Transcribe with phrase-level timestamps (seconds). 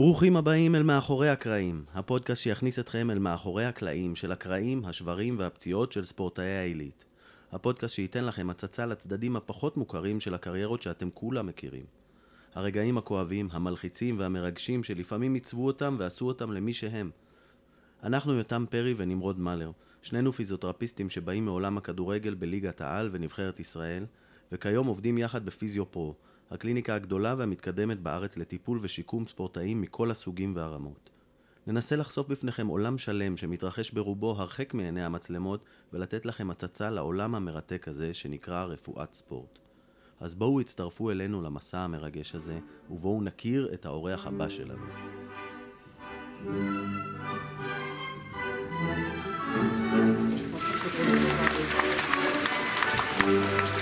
[0.00, 5.92] ברוכים הבאים אל מאחורי הקרעים, הפודקאסט שיכניס אתכם אל מאחורי הקלעים של הקרעים, השברים והפציעות
[5.92, 7.04] של ספורטאי העילית.
[7.52, 11.84] הפודקאסט שייתן לכם הצצה לצדדים הפחות מוכרים של הקריירות שאתם כולם מכירים.
[12.54, 17.10] הרגעים הכואבים, המלחיצים והמרגשים שלפעמים עיצבו אותם ועשו אותם למי שהם.
[18.02, 19.70] אנחנו יותם פרי ונמרוד מלר,
[20.02, 24.06] שנינו פיזיותרפיסטים שבאים מעולם הכדורגל בליגת העל ונבחרת ישראל,
[24.52, 26.14] וכיום עובדים יחד בפיזיו-פרו,
[26.50, 31.10] הקליניקה הגדולה והמתקדמת בארץ לטיפול ושיקום ספורטאים מכל הסוגים והרמות.
[31.66, 37.88] ננסה לחשוף בפניכם עולם שלם שמתרחש ברובו הרחק מעיני המצלמות ולתת לכם הצצה לעולם המרתק
[37.88, 39.58] הזה שנקרא רפואת ספורט.
[40.20, 42.58] אז בואו הצטרפו אלינו למסע המרגש הזה
[42.90, 44.84] ובואו נכיר את האורח הבא שלנו.
[53.22, 53.79] One,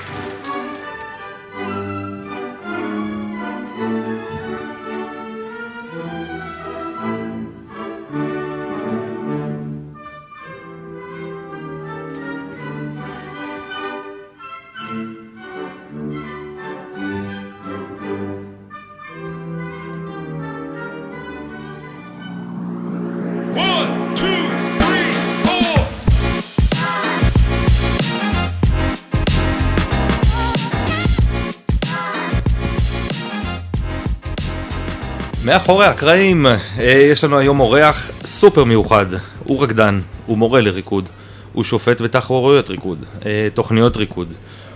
[35.49, 36.57] מאחורי הקרעים, אה,
[37.11, 39.07] יש לנו היום אורח סופר מיוחד.
[39.45, 41.09] הוא רקדן, הוא מורה לריקוד,
[41.53, 44.33] הוא שופט בתחרויות ריקוד, אה, תוכניות ריקוד.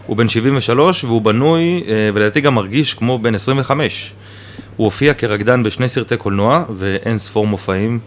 [0.07, 4.13] הוא בן 73 והוא בנוי, אה, ולדעתי גם מרגיש כמו בן 25.
[4.77, 7.99] הוא הופיע כרקדן בשני סרטי קולנוע ואין ספור מופעים.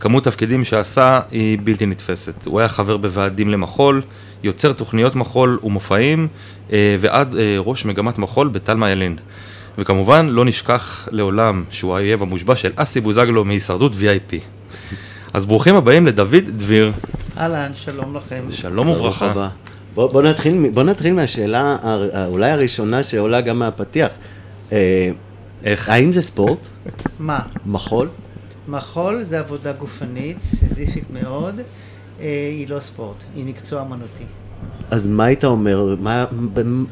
[0.00, 2.46] כמות תפקידים שעשה היא בלתי נתפסת.
[2.46, 4.02] הוא היה חבר בוועדים למחול,
[4.42, 6.28] יוצר תוכניות מחול ומופעים,
[6.70, 9.16] ועד ראש מגמת מחול בתלמה ילין.
[9.78, 14.34] וכמובן, לא נשכח לעולם שהוא האויב המושבע של אסי בוזגלו מהישרדות VIP.
[15.32, 16.92] אז ברוכים הבאים לדוד דביר.
[17.36, 18.44] אהלן, שלום לכם.
[18.50, 19.48] שלום וברכה.
[19.94, 21.76] בוא, בוא, נתחיל, בוא נתחיל מהשאלה
[22.26, 24.08] אולי הראשונה שעולה גם מהפתיח.
[24.72, 25.10] אה,
[25.64, 25.88] איך?
[25.88, 26.68] האם זה ספורט?
[27.18, 27.38] מה?
[27.66, 28.08] מחול?
[28.68, 31.60] מחול זה עבודה גופנית, סיזיפית מאוד,
[32.20, 32.24] אה,
[32.58, 34.24] היא לא ספורט, היא מקצוע אמנותי.
[34.90, 36.24] אז מה היית אומר, מה,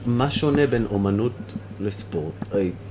[0.06, 1.32] מה שונה בין אומנות
[1.80, 2.34] לספורט?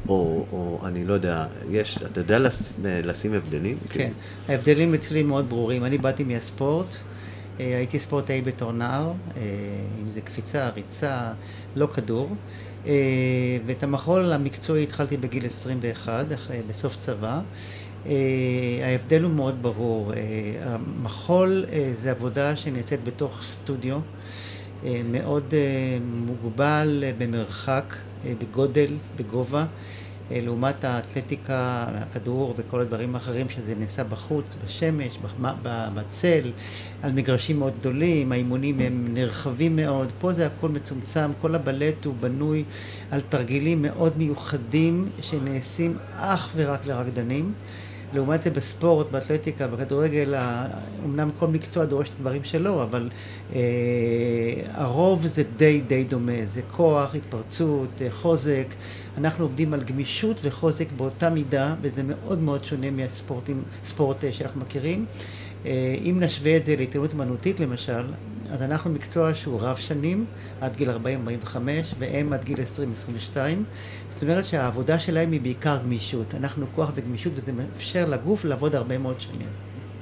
[0.08, 2.54] או, או אני לא יודע, יש, אתה יודע לש,
[2.84, 3.78] לשים הבדלים?
[3.90, 4.12] כן,
[4.50, 5.86] ההבדלים אצלי מאוד ברורים.
[5.86, 6.96] אני באתי מהספורט,
[7.60, 9.42] אה, הייתי ספורטאי בתור נער, אה,
[10.02, 11.32] אם זה קפיצה, ריצה,
[11.76, 12.30] לא כדור.
[12.88, 12.94] אה,
[13.66, 17.42] ואת המחול המקצועי התחלתי בגיל 21, אחרי- בסוף צבא.
[18.84, 20.12] ההבדל הוא מאוד ברור.
[20.64, 21.66] המחול
[22.02, 24.00] זה עבודה שנעשית בתוך סטודיו.
[24.86, 27.96] אה, מאוד אה, מוגבל אה, במרחק,
[28.40, 29.66] בגודל, בגובה,
[30.32, 35.20] לעומת האתלטיקה, הכדור וכל הדברים האחרים שזה נעשה בחוץ, בשמש,
[35.94, 36.52] בצל,
[37.02, 42.14] על מגרשים מאוד גדולים, האימונים הם נרחבים מאוד, פה זה הכל מצומצם, כל הבלט הוא
[42.20, 42.64] בנוי
[43.12, 47.54] על תרגילים מאוד מיוחדים שנעשים אך ורק לרקדנים.
[48.16, 50.36] לעומת זה בספורט, באתלטיקה, בכדורגל,
[51.06, 53.10] אמנם כל מקצוע דורש את הדברים שלו, אבל
[53.56, 53.60] אה,
[54.72, 58.66] הרוב זה די די דומה, זה כוח, התפרצות, אה, חוזק.
[59.18, 64.62] אנחנו עובדים על גמישות וחוזק באותה מידה, וזה מאוד מאוד שונה מהספורטים, ספורט אה, שאנחנו
[64.62, 65.06] מכירים.
[65.66, 68.04] אה, אם נשווה את זה להתעלמות אמנותית למשל,
[68.50, 70.26] אז אנחנו מקצוע שהוא רב שנים,
[70.62, 70.96] עד גיל 40-45,
[72.00, 72.58] והם עד גיל
[73.34, 73.38] 20-22.
[74.16, 76.36] זאת אומרת שהעבודה שלהם היא בעיקר גמישות.
[76.36, 79.48] אנחנו כוח וגמישות, וזה מאפשר לגוף לעבוד הרבה מאוד שנים.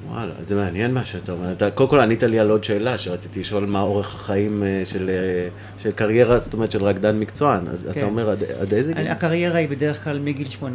[0.08, 1.52] וואלה, זה מעניין מה שאתה אומר.
[1.52, 5.10] אתה, קודם כל ענית לי על עוד שאלה, שרציתי לשאול מה אורך החיים אה, של,
[5.10, 5.48] אה,
[5.78, 7.68] של קריירה, זאת אומרת של רקדן מקצוען.
[7.68, 8.04] אז אתה כן.
[8.04, 9.08] אומר עד, עד איזה גיל?
[9.08, 10.66] הקריירה היא בדרך כלל מגיל 18-19,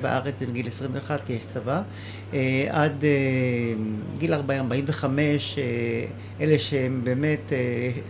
[0.00, 1.82] בארץ זה מגיל 21 כי יש צבא,
[2.34, 3.04] אה, עד
[4.18, 4.38] גיל 40-45,
[5.04, 6.04] אה,
[6.40, 7.52] אלה שהם באמת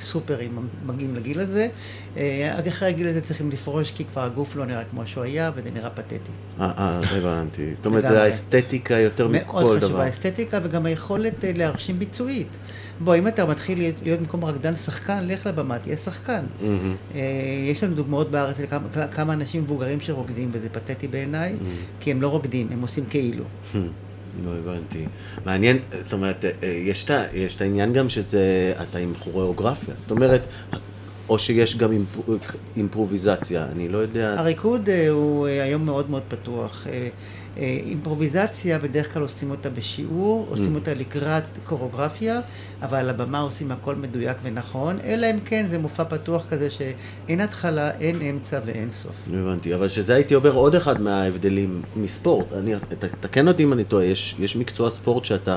[0.00, 1.68] סופרים מגיעים לגיל הזה.
[2.16, 5.70] אה, אחרי הגיל הזה צריכים לפרוש כי כבר הגוף לא נראה כמו שהוא היה וזה
[5.74, 6.14] נראה פתטי.
[6.60, 7.74] אה, אה, הבנתי.
[7.76, 8.02] זאת אומרת.
[8.02, 10.00] זה האסתטיקה יותר מאוד מכל חשובה דבר.
[10.00, 12.48] האסתטיקה וגם היכולת אה, להרשים ביצועית.
[13.00, 16.44] בוא, אם אתה מתחיל להיות- במקום רקדן שחקן, לך לבמה, תהיה שחקן.
[17.14, 17.20] אה,
[17.70, 21.54] יש לנו דוגמאות בארץ לכמה כמה אנשים מבוגרים שרוקדים, וזה פתטי בעיניי,
[22.00, 23.44] כי הם לא רוקדים, הם עושים כאילו.
[24.44, 25.04] לא הבנתי.
[25.44, 26.44] מעניין, זאת אומרת,
[26.84, 27.06] יש
[27.56, 29.94] את העניין גם שזה, אתה עם כוריאוגרפיה.
[29.96, 30.46] זאת אומרת,
[31.30, 32.30] או שיש גם אימפ-
[32.76, 34.34] אימפרוביזציה, אני לא יודע.
[34.38, 36.86] הריקוד אה, הוא אה, היום מאוד מאוד פתוח.
[36.86, 37.08] אה,
[37.86, 42.40] אימפרוביזציה, בדרך כלל עושים אותה בשיעור, עושים אותה לקראת קוריאוגרפיה,
[42.82, 47.40] אבל על הבמה עושים הכל מדויק ונכון, אלא אם כן זה מופע פתוח כזה שאין
[47.40, 49.28] התחלה, אין אמצע ואין סוף.
[49.32, 52.52] הבנתי, אבל שזה הייתי אומר עוד אחד מההבדלים מספורט.
[52.52, 52.72] אני,
[53.20, 55.56] תקן אותי אם אני טועה, יש, יש מקצוע ספורט שאתה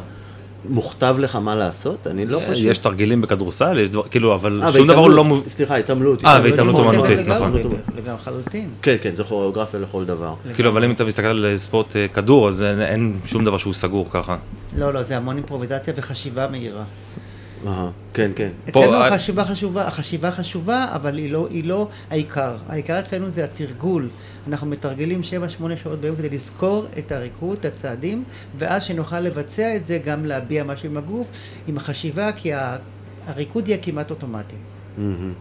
[0.69, 2.07] מוכתב לך מה לעשות?
[2.07, 2.65] אני לא חושב.
[2.65, 5.23] יש תרגילים בכדורסל, יש דבר, כאילו, אבל אה, שום דבר הוא לא...
[5.23, 6.25] מוב- סליחה, התעמלות.
[6.25, 7.27] אה, התעמלות והתעמלות אומנותית.
[7.27, 7.53] נכון.
[7.95, 8.69] לגמרי, לחלוטין.
[8.81, 10.33] כן, כן, זה כוריאוגרפיה לכל דבר.
[10.55, 14.07] כאילו, אבל אם אתה מסתכל על ספורט אה, כדור, אז אין שום דבר שהוא סגור
[14.11, 14.35] ככה.
[14.77, 16.83] לא, לא, זה המון אימפרוביזציה וחשיבה מהירה.
[18.13, 18.49] כן, כן.
[18.71, 22.57] פה, אצלנו אה, החשיבה חשובה, החשיבה חשובה, אבל היא לא, היא לא העיקר.
[22.67, 24.09] העיקר אצלנו זה התרגול.
[24.47, 28.23] אנחנו מתרגלים 7-8 שעות ביום כדי לזכור את הריקוד, את הצעדים,
[28.57, 31.27] ואז שנוכל לבצע את זה, גם להביע משהו עם הגוף,
[31.67, 32.51] עם החשיבה, כי
[33.25, 34.55] הריקוד יהיה כמעט אוטומטי.
[34.97, 35.33] מהמם.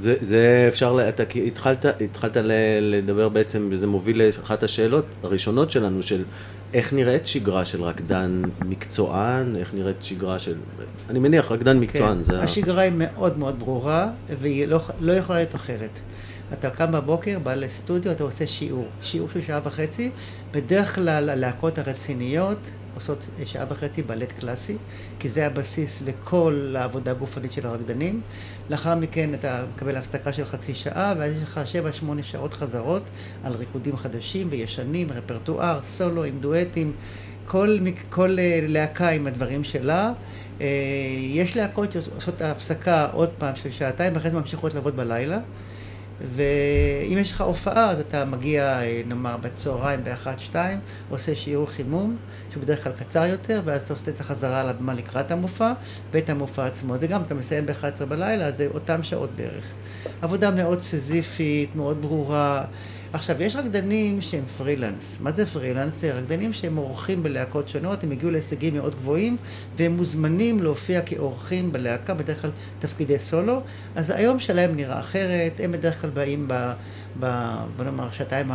[0.00, 2.36] זה, זה אפשר, אתה התחלת, התחלת
[2.80, 6.24] לדבר בעצם, וזה מוביל לאחת השאלות הראשונות שלנו, של
[6.74, 10.54] איך נראית שגרה של רקדן מקצוען, איך נראית שגרה של,
[11.10, 12.22] אני מניח, רקדן מקצוען, כן.
[12.22, 12.40] זה...
[12.40, 14.10] ה- השגרה היא מאוד מאוד ברורה,
[14.40, 16.00] והיא לא, לא יכולה להיות אחרת.
[16.52, 18.86] אתה קם בבוקר, בא לסטודיו, אתה עושה שיעור.
[19.02, 20.10] שיעור של שעה וחצי.
[20.52, 22.58] בדרך כלל הלהקות הרציניות
[22.98, 24.76] עושות שעה וחצי בלט קלאסי,
[25.18, 28.20] כי זה הבסיס לכל העבודה הגופנית של הרקדנים.
[28.70, 33.02] לאחר מכן אתה מקבל הפסקה של חצי שעה, ואז יש לך שבע, שמונה שעות חזרות
[33.44, 36.92] על ריקודים חדשים וישנים, רפרטואר, סולו עם דואטים.
[37.46, 40.12] כל, מק- כל אה, להקה עם הדברים שלה.
[40.60, 40.66] אה,
[41.18, 45.38] יש להקות שעושות את ההפסקה עוד פעם של שעתיים, ואחרי זה ממשיכות לעבוד בלילה.
[46.20, 50.78] ואם יש לך הופעה, אז אתה מגיע, אה, נאמר, בצהריים באחת, שתיים,
[51.10, 52.16] עושה שיעור חימום,
[52.52, 55.72] שהוא בדרך כלל קצר יותר, ואז אתה עושה את החזרה על הבמה לקראת המופע,
[56.12, 56.96] ואת המופע עצמו.
[56.96, 59.64] זה גם, אתה מסיים ב-11 בלילה, זה אותם שעות בערך.
[60.22, 62.64] עבודה מאוד סזיפית, מאוד ברורה.
[63.12, 65.18] עכשיו, יש רקדנים שהם פרילנס.
[65.20, 66.00] מה זה פרילנס?
[66.00, 69.36] זה רקדנים שהם אורחים בלהקות שונות, הם הגיעו להישגים מאוד גבוהים,
[69.76, 73.60] והם מוזמנים להופיע כאורחים בלהקה, בדרך כלל תפקידי סולו.
[73.96, 76.72] אז היום שלהם נראה אחרת, הם בדרך כלל באים ב...
[77.20, 78.50] ב בוא נאמר, שעתיים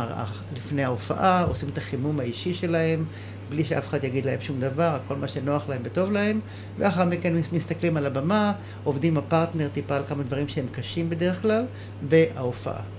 [0.56, 3.04] לפני ההופעה, עושים את החימום האישי שלהם,
[3.48, 6.40] בלי שאף אחד יגיד להם שום דבר, כל מה שנוח להם וטוב להם,
[6.78, 8.52] ואחר מכן מסתכלים על הבמה,
[8.84, 11.64] עובדים הפרטנר טיפה על כמה דברים שהם קשים בדרך כלל,
[12.08, 12.93] בהופעה.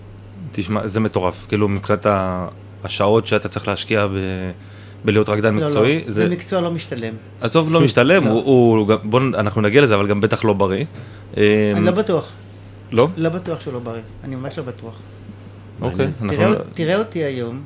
[0.52, 1.46] תשמע, זה מטורף.
[1.50, 2.08] כאילו, מבחינת
[2.84, 4.12] השעות שאתה צריך להשקיע ב...
[5.06, 7.14] בלהיות רקדן לא, מקצועי, לא, זה מקצוע לא משתלם.
[7.42, 8.30] עזוב, לא משתלם, לא.
[8.30, 8.44] הוא,
[8.78, 10.86] הוא גם, בוא, אנחנו נגיע לזה, אבל גם בטח לא בריא.
[11.38, 12.32] אני לא בטוח,
[12.92, 13.08] לא?
[13.18, 14.94] לא בטוח שהוא לא בריא, אני ממש לא בטוח.
[15.82, 16.08] אוקיי.
[16.22, 16.38] אנחנו...
[16.38, 17.62] תראה, תראה אותי היום,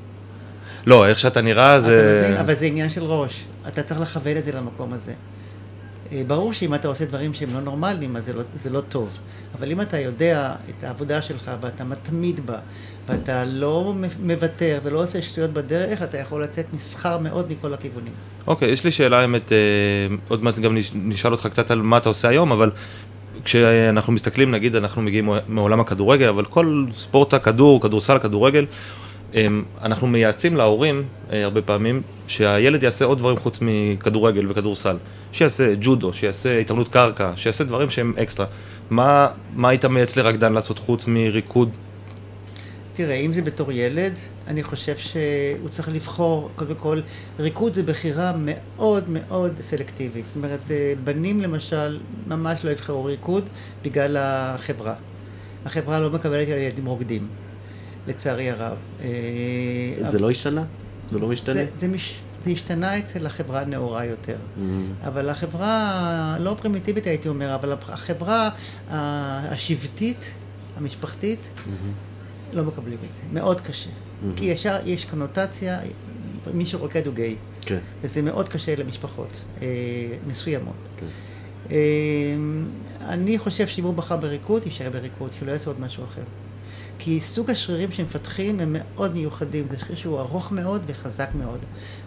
[0.86, 2.24] לא, איך שאתה נראה אתה זה...
[2.25, 2.38] מבין?
[2.38, 5.13] אבל זה עניין של ראש, אתה צריך לכוון את זה למקום הזה.
[6.11, 9.17] אה, ברור שאם אתה עושה דברים שהם לא נורמליים, אז זה לא, זה לא טוב.
[9.59, 12.57] אבל אם אתה יודע את העבודה שלך ואתה מתמיד בה,
[13.07, 18.13] ואתה לא מוותר ולא עושה שטויות בדרך, אתה יכול לצאת מסחר מאוד מכל הכיוונים.
[18.47, 19.57] אוקיי, יש לי שאלה, האמת, אה,
[20.27, 22.71] עוד מעט גם נש- נשאל אותך קצת על מה אתה עושה היום, אבל
[23.44, 28.65] כשאנחנו מסתכלים, נגיד, אנחנו מגיעים מעולם הכדורגל, אבל כל ספורט הכדור, כדורסל, כדורגל,
[29.81, 34.98] אנחנו מייעצים להורים אה, הרבה פעמים שהילד יעשה עוד דברים חוץ מכדורגל וכדורסל.
[35.31, 38.46] שיעשה ג'ודו, שיעשה התעמלות קרקע, שיעשה דברים שהם אקסטרה.
[38.90, 41.70] מה, מה היית מייעץ לרקדן לעשות חוץ מריקוד?
[42.94, 44.14] תראה, אם זה בתור ילד,
[44.48, 47.00] אני חושב שהוא צריך לבחור, קודם כל,
[47.40, 50.28] ריקוד זה בחירה מאוד מאוד סלקטיבית.
[50.28, 53.50] זאת אומרת, אה, בנים למשל ממש לא יבחרו ריקוד
[53.84, 54.94] בגלל החברה.
[55.66, 57.28] החברה לא מקבלת ילדים רוקדים,
[58.09, 58.77] לצערי הרב.
[59.01, 59.07] אה,
[60.09, 60.63] זה לא השתנה?
[61.09, 61.56] זה לא משתנה?
[61.56, 64.35] זה, זה, מש, זה השתנה אצל החברה הנאורה יותר.
[64.35, 65.07] Mm-hmm.
[65.07, 68.49] אבל החברה, לא פרימיטיבית הייתי אומר, אבל החברה
[68.89, 70.25] השבטית,
[70.78, 72.56] המשפחתית, Mm-hmm.
[72.56, 73.39] לא מקבלים את זה.
[73.39, 73.89] מאוד קשה.
[74.35, 75.80] כי ישר יש קונוטציה,
[76.54, 77.35] מי שרוקד הוא גיי.
[77.61, 77.78] כן.
[78.01, 79.30] וזה מאוד קשה למשפחות
[79.61, 79.68] אה,
[80.28, 80.75] מסוימות.
[80.97, 81.06] כן.
[81.71, 81.78] אה,
[83.01, 86.21] אני חושב שאם הוא בחר בריקוד, יישאר בריקוד, שלא יעשה עוד משהו אחר.
[86.99, 91.59] כי סוג השרירים שמפתחים הם מאוד מיוחדים, זה שריר שהוא ארוך מאוד וחזק מאוד.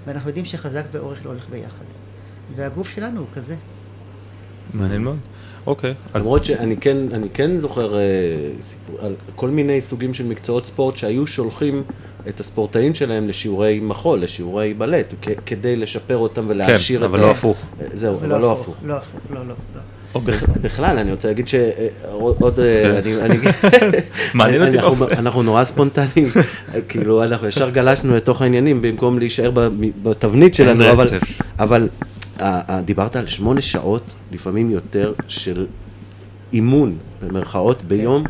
[0.06, 1.84] ואנחנו יודעים שחזק ואורך לא הולך ביחד.
[2.56, 3.56] והגוף שלנו הוא כזה.
[4.75, 5.16] מעניין מאוד.
[5.66, 8.00] אוקיי, למרות שאני כן, אני כן זוכר אה,
[8.61, 11.82] סיפור, על כל מיני סוגים של מקצועות ספורט שהיו שולחים
[12.28, 15.14] את הספורטאים שלהם לשיעורי מחול, לשיעורי בלט,
[15.46, 17.66] כדי לשפר אותם ולהעשיר את אבל לא הפוך.
[17.92, 18.76] זהו, אבל לא הפוך.
[18.84, 19.54] לא הפוך, לא, לא,
[20.14, 20.35] אוקיי.
[20.35, 23.37] בכ- בכלל, אני רוצה להגיד שעוד, עוד, אה, אני, אני,
[24.35, 25.16] מעניין אותי אנחנו, באופן.
[25.19, 26.28] אנחנו נורא ספונטניים,
[26.88, 29.50] כאילו אנחנו ישר גלשנו לתוך העניינים במקום להישאר
[30.02, 30.85] בתבנית שלנו,
[31.59, 31.88] אבל,
[32.40, 34.02] אה, אה, דיברת על שמונה שעות,
[34.33, 35.66] לפעמים יותר, של
[36.52, 38.25] אימון, במרכאות, ביום,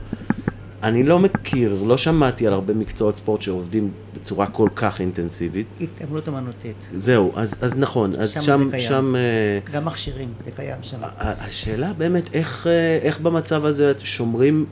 [0.83, 5.67] אני לא מכיר, לא שמעתי על הרבה מקצועות ספורט שעובדים בצורה כל כך אינטנסיבית.
[5.81, 6.77] התעמלות אמנותית.
[6.95, 8.89] זהו, אז, אז נכון, אז שם שם, זה קיים.
[8.89, 10.97] שם, אה, גם מכשירים, זה קיים שם.
[11.19, 14.67] השאלה באמת, איך, אה, איך במצב הזה שומרים,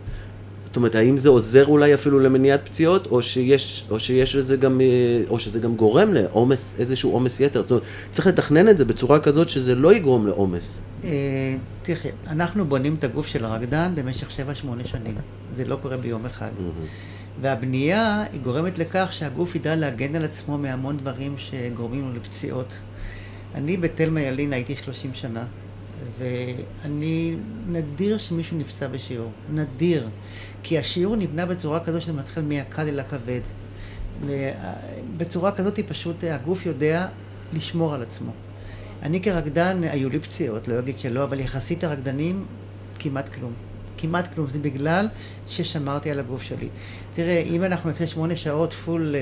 [0.71, 4.81] זאת אומרת, האם זה עוזר אולי אפילו למניעת פציעות, או שיש, או שיש לזה גם,
[4.81, 4.87] אה,
[5.29, 7.61] או שזה גם גורם לעומס, איזשהו עומס יתר.
[7.61, 10.83] זאת אומרת, צריך לתכנן את זה בצורה כזאת שזה לא יגרום לעומס.
[11.05, 14.33] אה, תראה, אנחנו בונים את הגוף של הרקדן במשך 7-8
[14.85, 15.15] שנים.
[15.57, 16.50] זה לא קורה ביום אחד.
[17.41, 22.79] והבנייה היא גורמת לכך שהגוף ידע להגן על עצמו מהמון דברים שגורמים לו לפציעות.
[23.55, 25.45] אני בתלמה ילין הייתי 30 שנה,
[26.19, 27.37] ואני
[27.69, 29.31] נדיר שמישהו נפצע בשיעור.
[29.53, 30.09] נדיר.
[30.62, 33.40] כי השיעור נבנה בצורה כזו שזה מתחיל מהקל אל הכבד.
[35.17, 37.07] בצורה כזאת פשוט הגוף יודע
[37.52, 38.33] לשמור על עצמו.
[39.02, 42.47] אני כרקדן, היו לי פציעות, לא אגיד שלא, אבל יחסית לרקדנים,
[42.99, 43.52] כמעט כלום.
[43.99, 45.09] כמעט כלום, זה בגלל
[45.49, 46.69] ששמרתי על הגוף שלי.
[47.14, 49.21] תראה, אם אנחנו נעשה שמונה שעות פול אה,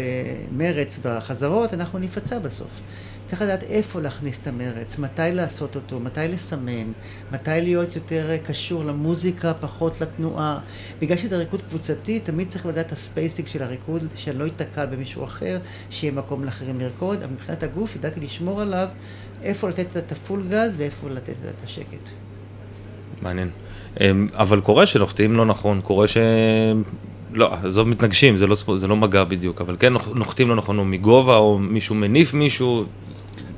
[0.53, 2.81] מרץ בחזרות, אנחנו נפצע בסוף.
[3.29, 6.93] צריך לדעת איפה להכניס את המרץ, מתי לעשות אותו, מתי לסמן,
[7.33, 10.59] מתי להיות יותר אה, קשור למוזיקה, פחות לתנועה.
[11.01, 15.25] בגלל שזה ריקוד קבוצתי, תמיד צריך לדעת את הספייסינג של הריקוד, שאני לא אתקע במישהו
[15.25, 15.59] אחר,
[15.91, 18.89] שיהיה מקום לאחרים לרקוד, אבל מבחינת הגוף ידעתי לשמור עליו,
[19.43, 22.09] איפה לתת את הפול גז ואיפה לתת את השקט.
[23.23, 23.51] מעניין.
[24.01, 26.17] אמ, אבל קורה שנוחתים לא נכון, קורה ש...
[27.33, 30.79] לא, עזוב מתנגשים, זה לא, זה לא מגע בדיוק, אבל כן נוח- נוחתים לא נכון,
[30.79, 32.85] או מגובה, או מישהו מניף מישהו.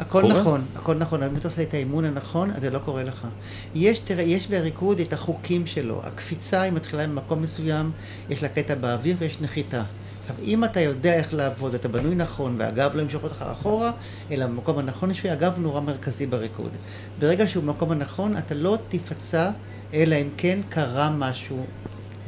[0.01, 0.41] הכל קורה?
[0.41, 3.27] נכון, הכל נכון, אם אתה עושה את האימון הנכון, אז זה לא קורה לך.
[3.75, 6.01] יש, תראה, יש בריקוד את החוקים שלו.
[6.05, 7.91] הקפיצה היא מתחילה ממקום מסוים,
[8.31, 9.83] יש לה קטע באוויר ויש נחיתה.
[10.21, 13.93] עכשיו, אם אתה יודע איך לעבוד, אתה בנוי נכון, והגב לא ימשוך אותך אחורה,
[14.31, 16.71] אלא במקום הנכון, יש הגב נורא מרכזי בריקוד.
[17.19, 19.51] ברגע שהוא במקום הנכון, אתה לא תפצע,
[19.95, 21.65] אלא אם כן קרה משהו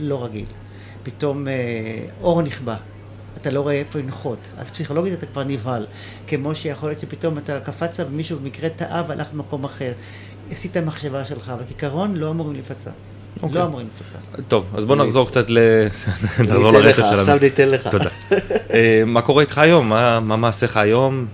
[0.01, 0.47] לא רגיל.
[1.03, 1.53] פתאום אה,
[2.21, 2.77] אור נכבה.
[3.37, 4.39] אתה לא רואה איפה לנחות.
[4.59, 5.87] אז פסיכולוגית אתה כבר נבהל.
[6.27, 9.93] כמו שיכול להיות שפתאום אתה קפצת ומישהו במקרה טעה והלך במקום אחר.
[10.51, 12.91] עשית מחשבה שלך, אבל כעיקרון לא אמורים לפצע.
[13.43, 13.59] אוקיי.
[13.59, 14.43] לא אמורים לפצע.
[14.49, 15.59] טוב, אז בוא נחזור קצת ל...
[16.39, 17.21] נחזור לרצף שלנו.
[17.21, 17.89] עכשיו ניתן לך.
[17.89, 18.11] תודה.
[18.75, 19.89] אה, מה קורה איתך היום?
[19.89, 21.27] מה מה מעשיך היום?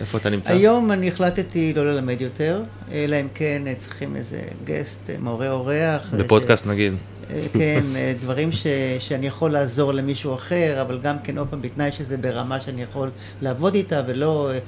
[0.00, 0.52] איפה אתה נמצא?
[0.52, 6.02] היום אני החלטתי לא ללמד יותר, אלא אם כן צריכים איזה גסט, אה, מורה אורח.
[6.12, 6.92] בפודקאסט נגיד.
[7.34, 8.66] אה, כן, אה, דברים ש,
[8.98, 13.10] שאני יכול לעזור למישהו אחר, אבל גם כן, עוד פעם, בתנאי שזה ברמה שאני יכול
[13.42, 14.58] לעבוד איתה, ולא אה,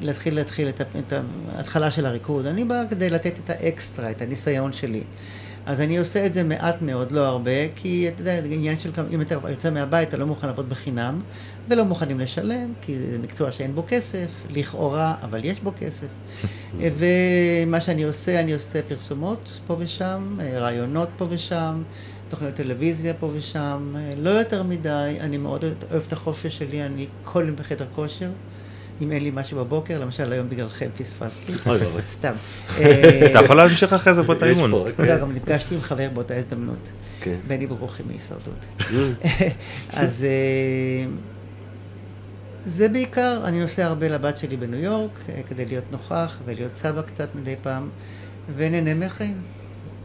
[0.00, 1.12] להתחיל להתחיל את, את
[1.56, 2.46] ההתחלה של הריקוד.
[2.46, 5.02] אני בא כדי לתת את האקסטרה, את הניסיון שלי.
[5.66, 8.90] אז אני עושה את זה מעט מאוד, לא הרבה, כי אתה יודע, זה עניין של
[9.10, 11.20] אם אתה יוצא מהבית, אתה לא מוכן לעבוד בחינם,
[11.68, 16.06] ולא מוכנים לשלם, כי זה מקצוע שאין בו כסף, לכאורה, אבל יש בו כסף.
[16.98, 21.82] ומה שאני עושה, אני עושה פרסומות פה ושם, אה, רעיונות פה ושם,
[22.28, 27.06] תוכניות טלוויזיה פה ושם, אה, לא יותר מדי, אני מאוד אוהב את החופש שלי, אני
[27.24, 28.30] כל יום בחדר כושר.
[29.02, 31.52] אם אין לי משהו בבוקר, למשל היום בגללכם פספסתי.
[32.06, 32.32] סתם.
[33.30, 34.70] אתה יכול להמשיך אחרי זה פה את יש האימון.
[34.70, 35.18] פה, לא, כן.
[35.20, 36.88] גם נפגשתי עם חבר באותה הזדמנות,
[37.20, 37.36] כן.
[37.46, 38.64] בני ברוכי מהישרדות.
[38.78, 38.92] Mm.
[39.92, 41.06] אז אה,
[42.62, 47.02] זה בעיקר, אני נוסע הרבה לבת שלי בניו יורק, אה, כדי להיות נוכח ולהיות סבא
[47.02, 47.88] קצת מדי פעם,
[48.56, 49.42] ונהנה מהחיים.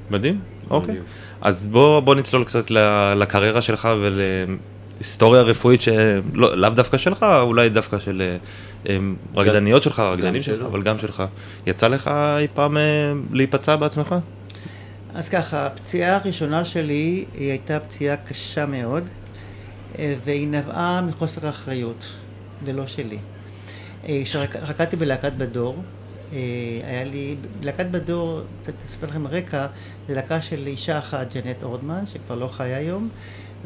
[0.10, 0.91] מדהים, אוקיי.
[0.91, 1.05] מדהים.
[1.41, 2.72] אז בוא בוא נצלול קצת
[3.15, 8.38] לקריירה שלך ולהיסטוריה רפואית שלאו לאו דווקא שלך, אולי דווקא של אה,
[8.89, 8.98] אה,
[9.36, 10.65] רקדניות שלך, רקדנים שלך.
[10.65, 11.24] אבל גם שלך.
[11.67, 12.77] יצא לך אי פעם
[13.31, 14.15] להיפצע בעצמך?
[15.15, 19.03] אז ככה, הפציעה הראשונה שלי היא הייתה פציעה קשה מאוד,
[20.00, 22.05] והיא נבעה מחוסר אחריות,
[22.65, 23.17] ולא שלי.
[24.08, 25.75] אה, כשרקדתי בלהקת בדור,
[26.34, 26.38] אה,
[26.84, 29.67] היה לי, להקת בדור, קצת אספר לכם רקע,
[30.08, 33.10] זה להקה של אישה אחת, ג'נט אורדמן, שכבר לא חיה היום,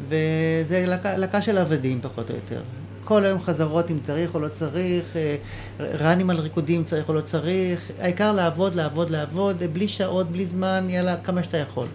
[0.08, 2.60] וזה להקה, להקה של עבדים פחות או יותר.
[3.04, 5.36] כל היום חזרות אם צריך או לא צריך, אה,
[5.80, 10.86] ראנים על ריקודים צריך או לא צריך, העיקר לעבוד, לעבוד, לעבוד, בלי שעות, בלי זמן,
[10.90, 11.86] יאללה, כמה שאתה יכול.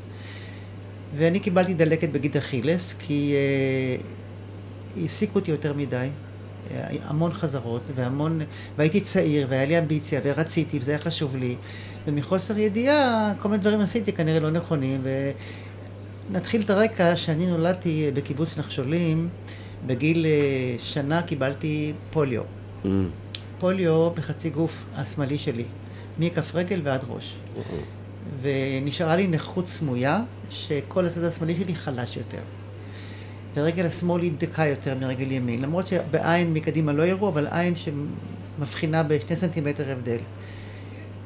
[1.15, 3.95] ואני קיבלתי דלקת בגיד אכילס, כי אה,
[5.01, 6.09] העסיקו אותי יותר מדי, אה,
[7.03, 8.39] המון חזרות, והמון,
[8.77, 11.55] והייתי צעיר, והיה לי אמביציה, ורציתי, וזה היה חשוב לי,
[12.07, 15.01] ומחוסר ידיעה, כל מיני דברים עשיתי כנראה לא נכונים,
[16.29, 19.29] ונתחיל את הרקע, שאני נולדתי בקיבוץ נחשולים,
[19.85, 22.43] בגיל אה, שנה קיבלתי פוליו.
[22.83, 22.87] Mm.
[23.59, 25.65] פוליו בחצי גוף השמאלי שלי,
[26.19, 27.35] מכף רגל ועד ראש.
[28.41, 32.41] ונשארה לי נכות סמויה, שכל הצד השמאלי שלי חלש יותר.
[33.55, 39.03] ורגל השמאל היא דקה יותר מרגל ימין, למרות שבעין מקדימה לא יראו, אבל עין שמבחינה
[39.03, 40.17] בשני סנטימטר הבדל.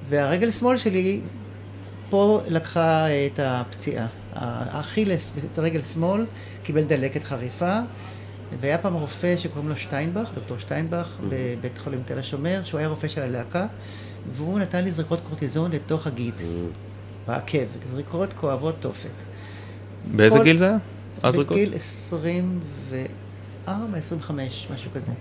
[0.09, 1.21] והרגל שמאל שלי
[2.09, 4.07] פה לקחה את הפציעה.
[4.33, 6.25] האכילס ברגל שמאל
[6.63, 7.79] קיבל דלקת חריפה,
[8.59, 13.07] והיה פעם רופא שקוראים לו שטיינבך, דוקטור שטיינבך, בבית חולים תל השומר, שהוא היה רופא
[13.07, 13.65] של הלהקה,
[14.33, 16.33] והוא נתן לי זריקות קורטיזון לתוך הגיד,
[17.27, 17.57] בעקב,
[17.93, 19.09] זריקות כואבות תופת.
[20.15, 20.77] באיזה כל- גיל זה היה?
[21.23, 21.57] הזריקות?
[21.57, 25.11] בגיל 24, 25, משהו כזה.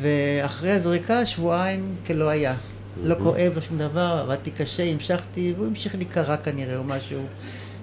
[0.00, 2.54] ואחרי הזריקה, שבועיים כלא היה.
[3.02, 7.20] לא כואב, לא שום דבר, עבדתי קשה, המשכתי, והוא המשיך להיקרע כנראה או משהו.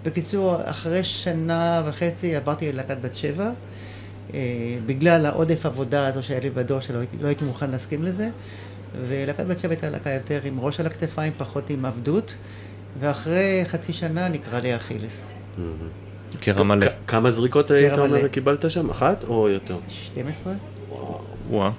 [0.03, 3.49] בקיצור, אחרי שנה וחצי עברתי ללהקת בת שבע,
[4.33, 4.39] אה,
[4.85, 8.29] בגלל העודף עבודה הזו שהיה לי בדור שלא לא הייתי מוכן להסכים לזה,
[9.07, 12.35] ולהקת בת שבע הייתה להקה יותר עם ראש על הכתפיים, פחות עם עבדות,
[12.99, 15.21] ואחרי חצי שנה נקרא לי אכילס.
[16.39, 16.87] קרע מלא.
[17.07, 18.27] כמה זריקות היית אומר.
[18.27, 18.89] קיבלת שם?
[18.89, 19.75] אחת או יותר?
[20.13, 20.53] 12?
[20.89, 21.19] וואו.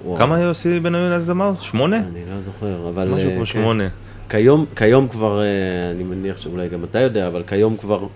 [0.03, 0.17] וואו.
[0.17, 1.55] כמה יוסי בניון אז אמר?
[1.55, 1.97] שמונה?
[1.97, 3.09] אני לא זוכר, אבל...
[3.09, 3.53] משהו אה, כמו כן.
[3.53, 3.85] שמונה.
[4.29, 5.47] כיום, כיום כבר, אה,
[5.91, 8.07] אני מניח שאולי גם אתה יודע, אבל כיום כבר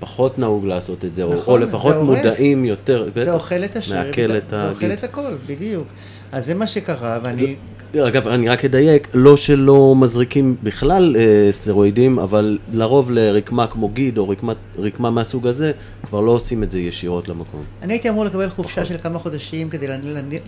[0.00, 2.02] פחות נהוג לעשות את זה, או- או נכון, לפחות זה.
[2.02, 3.04] מודעים יותר.
[3.14, 3.32] זה בטח.
[3.34, 4.92] אוכל את השריר, מעכל וזה- את זה אוכל.
[4.92, 5.86] את הכל, בדיוק.
[6.32, 7.56] אז זה מה שקרה, ואני...
[8.04, 14.18] אגב, אני רק אדייק, לא שלא מזריקים בכלל אה, סטרואידים, אבל לרוב לרקמה כמו גיד
[14.18, 15.72] או רקמה, רקמה מהסוג הזה,
[16.02, 17.64] כבר לא עושים את זה ישירות למקום.
[17.82, 19.86] אני הייתי אמור לקבל חופשה של כמה חודשים כדי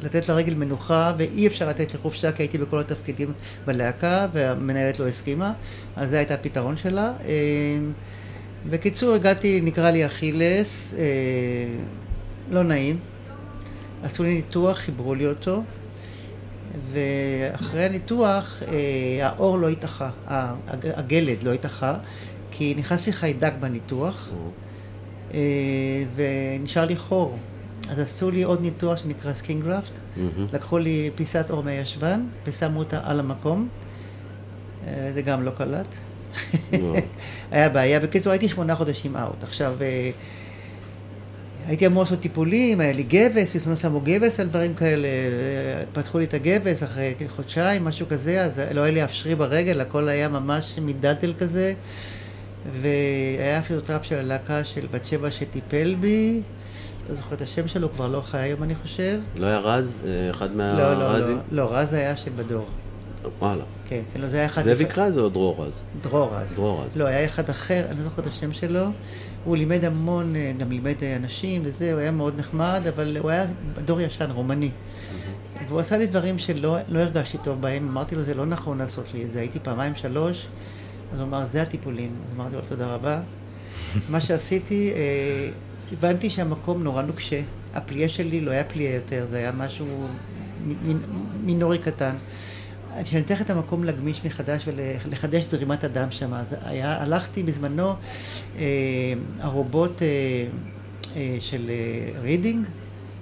[0.02, 3.32] לתת לרגל מנוחה, ואי אפשר לתת לי חופשה כי הייתי בכל התפקידים
[3.66, 5.52] בלהקה, והמנהלת לא הסכימה,
[5.96, 7.12] אז זה הייתה הפתרון שלה.
[7.24, 7.32] אה,
[8.70, 11.04] בקיצור, הגעתי, נקרא לי אכילס, אה,
[12.50, 12.98] לא נעים.
[14.02, 15.62] עשו לי ניתוח, חיברו לי אותו,
[16.92, 20.10] ואחרי הניתוח אה, העור לא התאחה,
[20.84, 21.98] הגלד לא התאחה,
[22.50, 24.30] כי נכנס לי חיידק בניתוח.
[25.34, 25.40] אה,
[26.14, 27.38] ונשאר לי חור.
[27.90, 29.92] אז עשו לי עוד ניתוח שנקרא skin graft,
[30.52, 33.68] לקחו לי פיסת עור מהישבן ושמו אותה על המקום.
[34.86, 35.86] אה, זה גם לא קלט.
[36.72, 36.94] וואו.
[37.50, 38.00] היה בעיה.
[38.00, 39.42] בקיצור, הייתי שמונה חודשים out.
[39.42, 39.74] עכשיו,
[41.68, 45.08] הייתי אמור לעשות טיפולים, היה לי גבס, בזמנו שמו גבס על דברים כאלה,
[45.92, 49.80] פתחו לי את הגבס אחרי חודשיים, משהו כזה, אז לא היה לי אף שריר ברגל,
[49.80, 51.72] הכל היה ממש מדלדל כזה.
[52.80, 56.42] והיה פיזיותרפ של הלהקה של בת שבע שטיפל בי,
[57.08, 59.20] לא זוכר את השם שלו, כבר לא חי היום אני חושב.
[59.36, 59.96] לא היה רז?
[60.06, 61.38] אה, אחד לא, לא, לא, מהרזים?
[61.50, 62.66] לא, רז היה של בדור.
[63.38, 63.64] וואלה.
[63.88, 64.62] כן, כן, לא, זה היה אחד...
[64.62, 65.80] זאביק רז או דרור רז?
[66.02, 66.54] דרור רז.
[66.54, 66.96] דרור רז.
[66.96, 68.90] לא, היה אחד אחר, אני לא זוכר את השם שלו.
[69.44, 73.30] הוא לימד המון, אה, גם לימד אה, אנשים וזה, הוא היה מאוד נחמד, אבל הוא
[73.30, 73.46] היה
[73.84, 74.70] דור ישן, רומני.
[75.68, 79.14] והוא עשה לי דברים שלא לא הרגשתי טוב בהם, אמרתי לו, זה לא נכון לעשות
[79.14, 80.46] לי את זה, הייתי פעמיים שלוש,
[81.12, 82.10] אז הוא אמר, זה הטיפולים.
[82.28, 83.20] אז אמרתי לו, תודה רבה.
[84.10, 85.50] מה שעשיתי, אה,
[85.92, 87.40] הבנתי שהמקום נורא נוקשה.
[87.74, 90.06] הפליה שלי לא היה פליה יותר, זה היה משהו
[91.44, 92.16] מינורי קטן.
[93.04, 96.34] שאני צריך את המקום להגמיש מחדש ולחדש זרימת הדם שם.
[96.34, 97.94] אז היה, הלכתי בזמנו,
[98.58, 98.64] אה,
[99.40, 100.06] הארובות אה,
[101.16, 102.66] אה, של אה, רידינג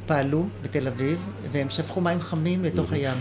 [0.06, 1.18] פעלו בתל אביב,
[1.52, 3.16] והם שפכו מים חמים לתוך הים.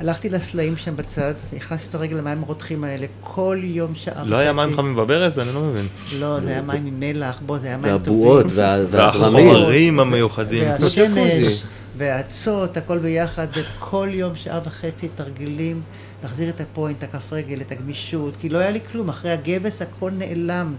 [0.00, 4.52] הלכתי לסלעים שם בצד, והכנסתי את הרגל למים הרותחים האלה כל יום שעה לא היה.
[4.52, 5.38] מים חמים בברז?
[5.38, 5.86] אני לא מבין.
[6.18, 8.12] לא, זה היה מים עם מלח, בוא, זה היה מים טובים.
[8.20, 9.46] והבועות וה- והזרמים.
[9.48, 10.62] והחומרים המיוחדים.
[10.80, 11.62] והשמש,
[11.98, 15.82] והאצות, הכל ביחד, וכל יום שעה וחצי תרגילים,
[16.22, 20.10] להחזיר את הפוינט, הכף רגל, את הגמישות, כי לא היה לי כלום, אחרי הגבס הכל
[20.10, 20.74] נעלם.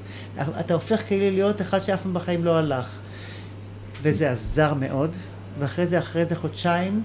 [0.59, 2.89] אתה הופך כאילו להיות אחד שאף פעם בחיים לא הלך.
[4.01, 5.15] וזה עזר מאוד,
[5.59, 7.03] ואחרי זה, אחרי זה חודשיים,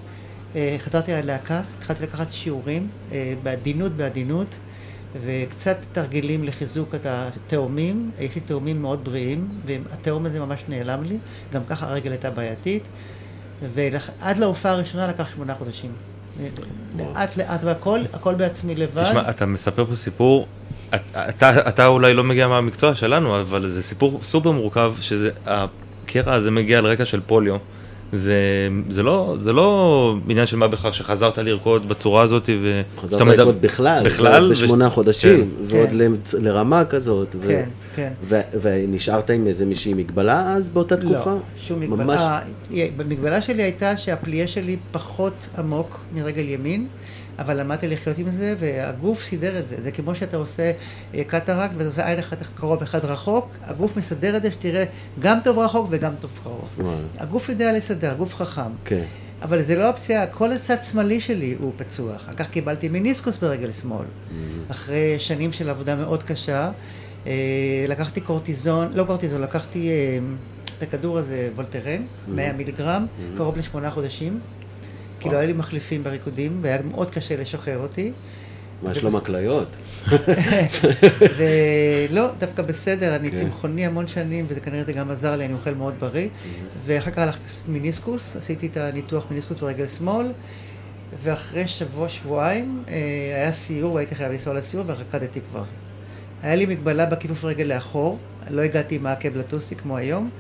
[0.57, 4.55] אה, חזרתי ללהקה, התחלתי לקחת שיעורים, אה, בעדינות, בעדינות,
[5.25, 11.19] וקצת תרגילים לחיזוק את התאומים, יש לי תאומים מאוד בריאים, והתאום הזה ממש נעלם לי,
[11.53, 12.83] גם ככה הרגל הייתה בעייתית,
[13.75, 15.93] ועד להופעה הראשונה לקח שמונה חודשים.
[16.99, 19.03] לאט לאט, והכל, הכל בעצמי לבד.
[19.03, 20.47] תשמע, אתה מספר פה סיפור,
[20.95, 26.33] אתה, אתה, אתה אולי לא מגיע מהמקצוע שלנו, אבל זה סיפור סופר מורכב, שזה, הקרע
[26.33, 27.57] הזה מגיע על רקע של פוליו.
[28.15, 28.39] זה,
[28.89, 32.83] זה, לא, זה לא עניין של מה בכך שחזרת לרקוד בצורה הזאת ו...
[32.99, 35.77] חזרת שאתה מדבר- לרקוד בכלל, בכלל, בשמונה וש- חודשים, כן.
[35.77, 35.97] ועוד כן.
[35.97, 37.37] למצ- לרמה כזאת.
[37.41, 38.13] ו- כן, כן.
[38.25, 41.31] ו- ונשארת עם איזה מישהי מגבלה אז באותה תקופה?
[41.31, 42.05] לא, שום מגבלה.
[42.05, 42.21] ממש-
[42.75, 46.87] אה, המגבלה שלי הייתה שהפליה שלי פחות עמוק מרגל ימין,
[47.39, 49.77] אבל למדתי לחיות עם זה, והגוף סידר את זה.
[49.83, 50.73] זה כמו שאתה עושה
[51.15, 54.85] אה, קטרקט ואתה עושה עין אחד קרוב אחד רחוק, הגוף מסדר את זה שתראה
[55.19, 56.73] גם טוב רחוק וגם טוב קרוב.
[56.79, 56.99] וואלה.
[57.19, 58.71] הגוף יודע לסדר, הגוף חכם.
[58.85, 59.05] כן.
[59.43, 62.17] אבל זה לא הפציעה, כל הצד שמאלי שלי הוא פצוע.
[62.17, 64.07] אחר כך קיבלתי מיניסקוס ברגל שמאל.
[64.69, 66.71] אחרי שנים של עבודה מאוד קשה,
[67.27, 67.33] אה,
[67.89, 70.19] לקחתי קורטיזון, לא קורטיזון, לקחתי אה,
[70.79, 74.41] את הכדור הזה, וולטרן, 100 מיליגרם, קרוב לשמונה חודשים.
[75.25, 78.13] כי לא היה לי מחליפים בריקודים, והיה מאוד קשה לשחרר אותי.
[78.83, 79.77] מה, יש לו מקליות?
[81.37, 83.41] ולא, דווקא בסדר, אני כן.
[83.41, 86.29] צמחוני המון שנים, וכנראה זה גם עזר לי, אני אוכל מאוד בריא.
[86.85, 90.27] ואחר כך הלכתי לעשות מיניסקוס, עשיתי את הניתוח מיניסקוס ברגל שמאל,
[91.23, 92.95] ואחרי שבוע, שבועיים, אה,
[93.35, 95.65] היה סיור, והייתי חייב לנסוע לסיור, ורקדתי כבר.
[96.43, 98.19] היה לי מגבלה בכיפוף רגל לאחור,
[98.51, 100.31] לא הגעתי עם העקב לטוסי כמו היום,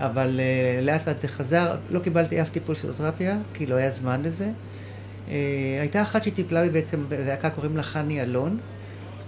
[0.00, 4.22] אבל אה, לאט לאט זה חזר, לא קיבלתי אף טיפול פיזיותרפיה, כי לא היה זמן
[4.22, 4.50] לזה.
[5.30, 8.58] אה, הייתה אחת שטיפלה בי בעצם בלהקה, קוראים לה חני אלון,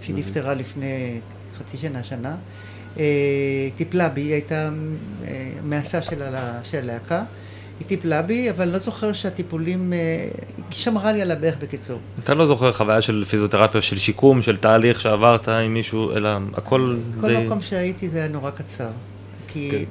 [0.03, 1.21] שהיא נפטרה לפני
[1.59, 2.37] חצי שנה, שנה.
[2.99, 4.71] אה, טיפלה בי, היא הייתה
[5.25, 7.25] אה, מהסה של הלהקה.
[7.79, 9.93] היא טיפלה בי, אבל לא זוכר שהטיפולים...
[10.57, 11.99] היא שמרה לי על הברך בקיצור.
[12.25, 16.97] אתה לא זוכר חוויה של פיזיותרפיה, של שיקום, של תהליך שעברת עם מישהו, אלא הכל
[17.21, 17.47] כל די...
[17.47, 18.89] מקום שהייתי זה היה נורא קצר.
[19.49, 19.85] כי...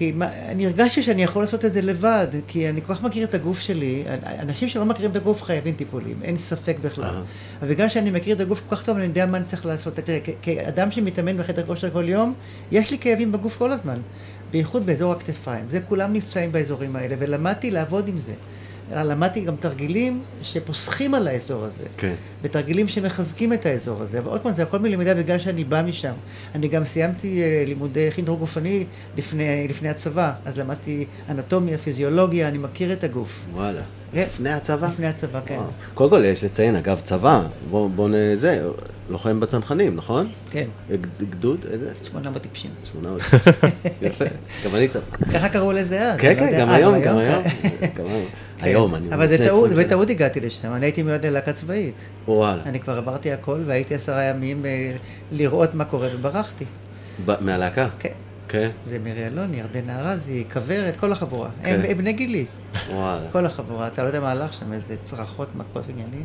[0.00, 3.24] כי מה, אני הרגשתי שאני יכול לעשות את זה לבד, כי אני כל כך מכיר
[3.24, 4.04] את הגוף שלי.
[4.24, 7.22] אנשים שלא מכירים את הגוף חייבים טיפולים, אין ספק בכלל.
[7.60, 9.94] אבל בגלל שאני מכיר את הגוף כל כך טוב, אני יודע מה אני צריך לעשות.
[9.94, 12.34] תראה, כאדם שמתאמן בחדר כושר כל יום,
[12.72, 13.98] יש לי כאבים בגוף כל הזמן.
[14.50, 15.64] בייחוד באזור הכתפיים.
[15.70, 18.32] זה כולם נפצעים באזורים האלה, ולמדתי לעבוד עם זה.
[18.94, 21.88] למדתי גם תרגילים שפוסחים על האזור הזה.
[21.96, 22.14] כן.
[22.42, 24.18] ותרגילים שמחזקים את האזור הזה.
[24.18, 26.12] אבל עוד פעם, זה הכל מלמידה בגלל שאני בא משם.
[26.54, 28.84] אני גם סיימתי אה, לימודי חינוך גופני
[29.16, 33.40] לפני, לפני הצבא, אז למדתי אנטומיה, פיזיולוגיה, אני מכיר את הגוף.
[33.54, 33.82] וואלה.
[34.12, 34.20] כן.
[34.22, 34.88] לפני הצבא?
[34.88, 35.54] לפני הצבא, כן.
[35.54, 35.66] וואו.
[35.94, 37.42] קודם כל, יש לציין, אגב, צבא.
[37.70, 38.12] בוא, בוא נ...
[38.34, 38.68] זה,
[39.10, 40.28] לוחם בצנחנים, נכון?
[40.50, 41.66] כן, גד- גדוד?
[41.72, 41.90] איזה?
[42.10, 42.70] 800 טיפשים.
[42.92, 43.20] 800.
[44.02, 44.24] יפה.
[44.64, 45.02] גם אני צבא.
[45.32, 46.20] ככה קראו לזה אז.
[46.20, 46.60] כן, לא כן, יודע.
[46.60, 47.42] גם אה, היום, גם היום.
[48.60, 48.66] כן.
[48.66, 48.94] היום.
[48.94, 49.14] אני...
[49.14, 49.86] אבל זה לפני טעות, 20 שנה.
[49.86, 52.08] בטעות הגעתי לשם, אני הייתי מיועד ללהקה צבאית.
[52.28, 52.62] וואלה.
[52.66, 54.92] אני כבר עברתי הכל, והייתי עשרה ימים אה,
[55.32, 56.64] לראות מה קורה, וברחתי.
[57.40, 57.88] מהלהקה?
[57.98, 58.12] כן.
[58.50, 58.70] כן.
[58.84, 61.48] זה מירי אלוני, ירדנה ארזי, כוורת, כל החבורה.
[61.62, 61.74] כן.
[61.74, 62.44] הם הם בני גילי.
[62.90, 63.26] וואלה.
[63.32, 66.24] כל החבורה, אתה לא יודע מה הלך שם, איזה צרחות, מכות עניינים.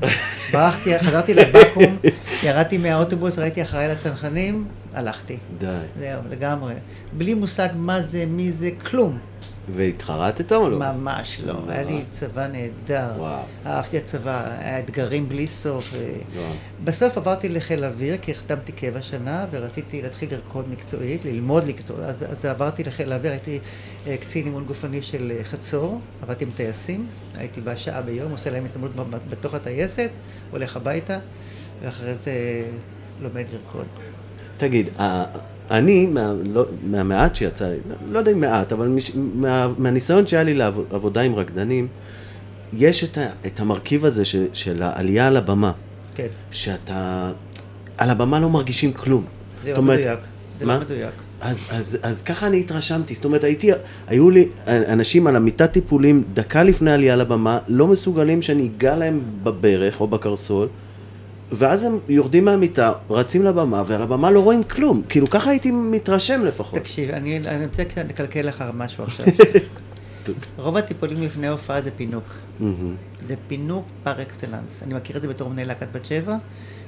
[0.51, 1.97] ברחתי, חזרתי לבקו"ם,
[2.43, 5.37] ירדתי מהאוטובוס, ראיתי אחראי לצנחנים, הלכתי.
[5.57, 5.67] די.
[5.99, 6.73] זהו, לגמרי.
[7.13, 9.17] בלי מושג מה זה, מי זה, כלום.
[9.75, 10.79] והתחרטת או לא?
[10.79, 11.59] ממש לא.
[11.67, 13.11] היה לי צבא נהדר.
[13.17, 13.41] וואו.
[13.65, 15.93] אהבתי הצבא, היה אתגרים בלי סוף.
[16.35, 16.45] וואו.
[16.83, 21.97] בסוף עברתי לחיל האוויר, כי החתמתי קבע שנה, ורציתי להתחיל לרקוד מקצועית, ללמוד לקצוע.
[21.97, 23.59] אז, אז עברתי לחיל האוויר, הייתי
[24.07, 28.49] אה, קצין אימון גופני של אה, חצור, עבדתי עם טייסים, הייתי בא שעה ביום, עושה
[28.49, 28.93] להם התעמלות
[29.29, 30.09] בתוך הטייסת,
[30.51, 31.19] הולך הביתה,
[31.81, 32.31] ואחרי זה
[33.21, 33.85] לומד לרקוד.
[34.57, 34.89] תגיד,
[35.71, 37.77] אני, מה, לא, מהמעט שיצא לי,
[38.11, 41.87] לא יודע אם מעט, אבל מש, מה, מהניסיון שהיה לי לעבודה עם רקדנים,
[42.73, 45.71] יש את, ה, את המרכיב הזה ש, של העלייה על הבמה,
[46.15, 47.31] כן, שאתה,
[47.97, 49.25] על הבמה לא מרגישים כלום.
[49.63, 50.19] זה לא אומרת, מדויק.
[50.59, 50.75] זה מה?
[50.75, 51.13] לא מדויק.
[51.41, 53.71] אז, אז, אז ככה אני התרשמתי, זאת אומרת, הייתי,
[54.07, 59.21] היו לי אנשים על המיטת טיפולים דקה לפני העלייה לבמה, לא מסוגלים שאני אגע להם
[59.43, 60.67] בברך או בקרסול,
[61.51, 65.01] ואז הם יורדים מהמיטה, רצים לבמה, ועל הבמה לא רואים כלום.
[65.09, 66.79] כאילו, ככה הייתי מתרשם לפחות.
[66.79, 69.25] תקשיב, אני, אני רוצה לקלקל לך משהו עכשיו.
[70.57, 72.23] רוב הטיפולים לפני הופעה זה פינוק.
[72.59, 72.95] מהמם.
[73.27, 74.83] זה פינוק par excellence.
[74.83, 76.37] אני מכיר את זה בתור מנהל להקת בת שבע,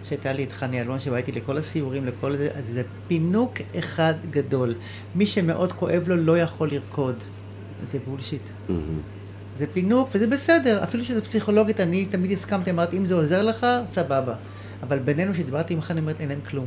[0.04, 4.14] שהייתה לי את חני אלון, שבה הייתי לכל הסיורים, לכל זה, אז זה פינוק אחד
[4.30, 4.74] גדול.
[5.16, 7.16] מי שמאוד כואב לו לא יכול לרקוד.
[7.92, 8.50] זה bullshit.
[9.58, 13.66] זה פינוק, וזה בסדר, אפילו שזה פסיכולוגית, אני תמיד הסכמתי, אמרתי, אם זה עוזר לך,
[13.92, 14.34] סבבה.
[14.84, 16.66] אבל בינינו, כשדיברתי עם חני, אומרת, אין להם כלום.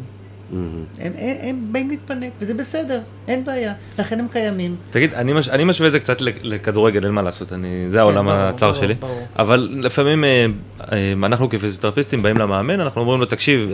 [0.53, 0.57] הם,
[0.99, 3.73] הם, הם באים להתפנק, וזה בסדר, אין בעיה.
[3.99, 4.77] לכן הם קיימים.
[4.91, 8.01] תגיד, אני, מש, אני משווה את זה קצת לכ- לכדורגל, אין מה לעשות, אני, זה
[8.01, 8.95] העולם ברור, הצר שלי.
[8.95, 9.27] ברור.
[9.39, 10.47] אבל לפעמים אה,
[10.93, 13.71] אה, אנחנו כפיזיותרפיסטים באים למאמן, אנחנו אומרים לו, תקשיב,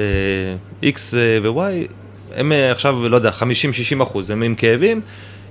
[0.82, 0.98] אה, X
[1.42, 1.92] ו-Y,
[2.36, 3.42] הם עכשיו, לא יודע, 50-60
[4.02, 5.00] אחוז, הם עם כאבים,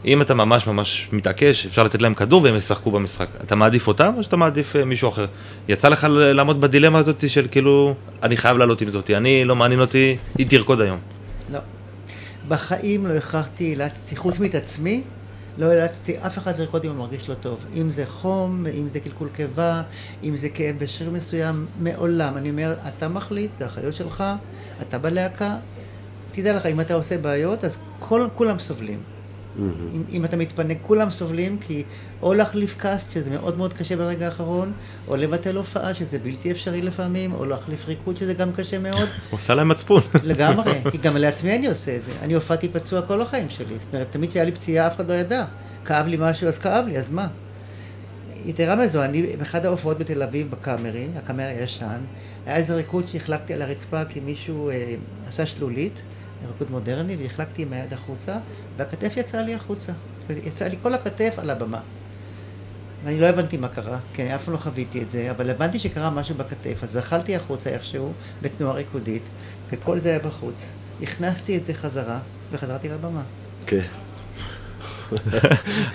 [0.05, 3.27] אם אתה ממש ממש מתעקש, אפשר לתת להם כדור והם ישחקו במשחק.
[3.43, 5.25] אתה מעדיף אותם או שאתה מעדיף אה, מישהו אחר?
[5.67, 9.81] יצא לך לעמוד בדילמה הזאת של כאילו, אני חייב לעלות עם זאתי, אני לא מעניין
[9.81, 10.99] אותי, היא תרקוד היום.
[11.51, 11.59] לא.
[12.47, 15.03] בחיים לא הכרחתי, אילצתי, חוץ מאת עצמי,
[15.57, 17.65] לא אילצתי אף אחד לרקוד אם הוא מרגיש לא טוב.
[17.73, 19.81] אם זה חום, אם זה קלקול קיבה,
[20.23, 22.37] אם זה כאב בשריר מסוים, מעולם.
[22.37, 24.23] אני אומר, אתה מחליט, זה אחריות שלך,
[24.81, 25.55] אתה בלהקה.
[26.31, 29.14] תדע לך, אם אתה עושה בעיות, אז כל, כולם סובלים.
[29.59, 31.83] אם, אם אתה מתפנק, כולם סובלים, כי
[32.21, 34.71] או להחליף קאסט, שזה מאוד מאוד קשה ברגע האחרון,
[35.07, 39.09] או לבטל הופעה, שזה בלתי אפשרי לפעמים, או להחליף ריקוד, שזה גם קשה מאוד.
[39.29, 40.01] הוא עושה להם מצפון.
[40.23, 42.11] לגמרי, כי גם לעצמי אני עושה את זה.
[42.21, 43.75] אני הופעתי פצוע כל החיים שלי.
[43.81, 45.45] זאת אומרת, תמיד כשהיה לי פציעה אף אחד לא ידע.
[45.85, 47.27] כאב לי משהו, אז כאב לי, אז מה?
[48.45, 51.99] יתרה מזו, אני באחד ההופעות בתל אביב בקאמרי, הקאמרי הישן,
[52.45, 54.95] היה איזה ריקוד שהחלקתי על הרצפה כי מישהו אה,
[55.29, 56.01] עשה שלולית,
[56.47, 58.35] ריקוד מודרני, והחלקתי עם היד החוצה,
[58.77, 59.91] והכתף יצאה לי החוצה.
[60.29, 61.79] יצאה לי כל הכתף על הבמה.
[63.05, 65.79] ואני לא הבנתי מה קרה, כי אני אף פעם לא חוויתי את זה, אבל הבנתי
[65.79, 69.21] שקרה משהו בכתף, אז זחלתי החוצה איכשהו, בתנועה ריקודית,
[69.69, 70.55] וכל זה היה בחוץ.
[71.01, 72.19] הכנסתי את זה חזרה,
[72.51, 73.21] וחזרתי לבמה.
[73.67, 73.79] כן.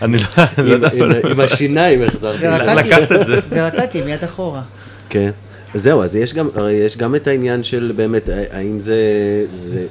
[0.02, 0.88] אני לא לא יודע
[1.30, 2.44] עם- השיניים החזרתי.
[2.80, 3.40] לקחת את זה.
[3.48, 4.62] ורקדתי מיד אחורה.
[5.08, 5.30] כן.
[5.74, 8.96] זהו, אז יש גם, הרי יש גם את העניין של באמת, האם זה,
[9.52, 9.86] זה,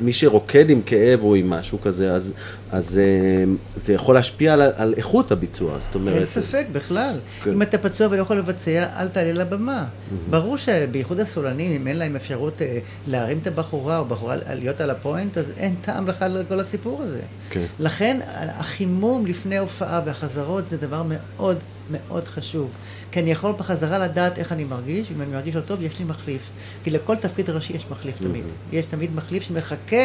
[0.00, 2.32] מי שרוקד עם כאב או עם משהו כזה, אז,
[2.70, 6.16] אז אה, זה יכול להשפיע על, על איכות הביצוע, זאת אומרת...
[6.16, 7.18] אין ספק בכלל.
[7.42, 7.52] כן.
[7.52, 9.84] אם אתה פצוע ולא יכול לבצע, אל תעלה לבמה.
[10.30, 12.78] ברור שבייחוד הסולנים, אם אין להם אפשרות אה,
[13.08, 17.20] להרים את הבחורה או בחורה להיות על הפוינט, אז אין טעם לך לכל הסיפור הזה.
[17.50, 17.64] כן.
[17.78, 21.58] לכן החימום לפני ההופעה והחזרות זה דבר מאוד
[21.90, 22.70] מאוד חשוב.
[23.12, 26.04] כי אני יכול בחזרה לדעת איך אני מרגיש, ואם אני מרגיש לא טוב, יש לי
[26.04, 26.50] מחליף.
[26.84, 28.44] כי לכל תפקיד ראשי יש מחליף תמיד.
[28.72, 29.96] יש תמיד מחליף שמחכה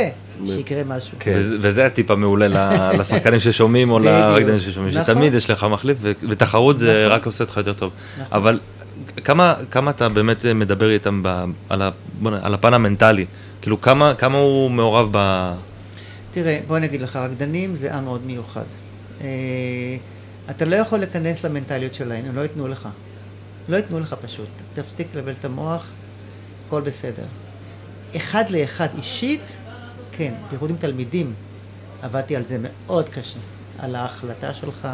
[0.47, 1.11] שיקרה משהו.
[1.19, 1.33] כן.
[1.61, 2.57] וזה- הטיפ המעולה ל-
[2.99, 3.99] לשחקנים ששומעים או.
[3.99, 5.05] לרקדנים ששומעים, נכון.
[5.15, 7.17] שתמיד יש לך מחליף ו- ותחרות זה נכון.
[7.19, 7.91] רק עושה אותך יותר טוב.
[8.13, 8.25] נכון.
[8.37, 8.59] אבל
[9.23, 11.91] כמה כמה אתה באמת מדבר איתם ב- על ה-
[12.25, 13.25] הפן המנטלי?
[13.61, 15.51] כאילו כמה כמה הוא מעורב ב...
[16.31, 18.63] תראה, בוא אני אגיד לך, רקדנים זה עם מאוד מיוחד.
[20.49, 22.89] אתה לא יכול להיכנס למנטליות שלהם, הם לא ייתנו לך.
[23.69, 24.49] לא ייתנו לך פשוט.
[24.73, 25.91] תפסיק לבלבל את המוח,
[26.67, 27.25] הכל בסדר.
[28.15, 29.41] אחד לאחד אישית,
[30.11, 31.33] כן, בייחוד עם תלמידים,
[32.01, 33.39] עבדתי על זה מאוד קשה.
[33.79, 34.87] על ההחלטה שלך,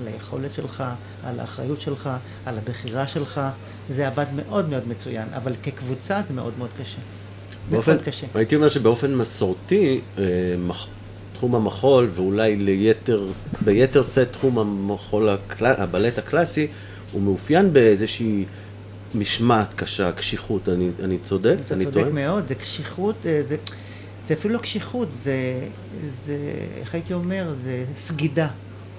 [0.00, 0.84] על היכולת שלך,
[1.24, 2.10] על האחריות שלך,
[2.46, 3.40] על הבחירה שלך.
[3.90, 6.98] זה עבד מאוד מאוד מצוין, אבל כקבוצה זה מאוד מאוד קשה.
[7.70, 8.26] באופן, מאוד קשה.
[8.34, 10.24] הייתי אומר שבאופן מסורתי, אה,
[11.40, 13.26] תחום המחול, ואולי ליתר,
[13.64, 16.66] ביתר שאת תחום המחול, הקל, הבלט הקלאסי,
[17.12, 18.44] הוא מאופיין באיזושהי
[19.14, 21.56] משמעת קשה, קשיחות, אני, אני צודק?
[21.66, 22.10] אתה אני צודק טועה?
[22.10, 23.56] מאוד, זה קשיחות, אה, זה,
[24.28, 25.60] זה אפילו לא קשיחות, זה,
[26.26, 26.36] זה,
[26.80, 28.48] איך הייתי אומר, זה סגידה,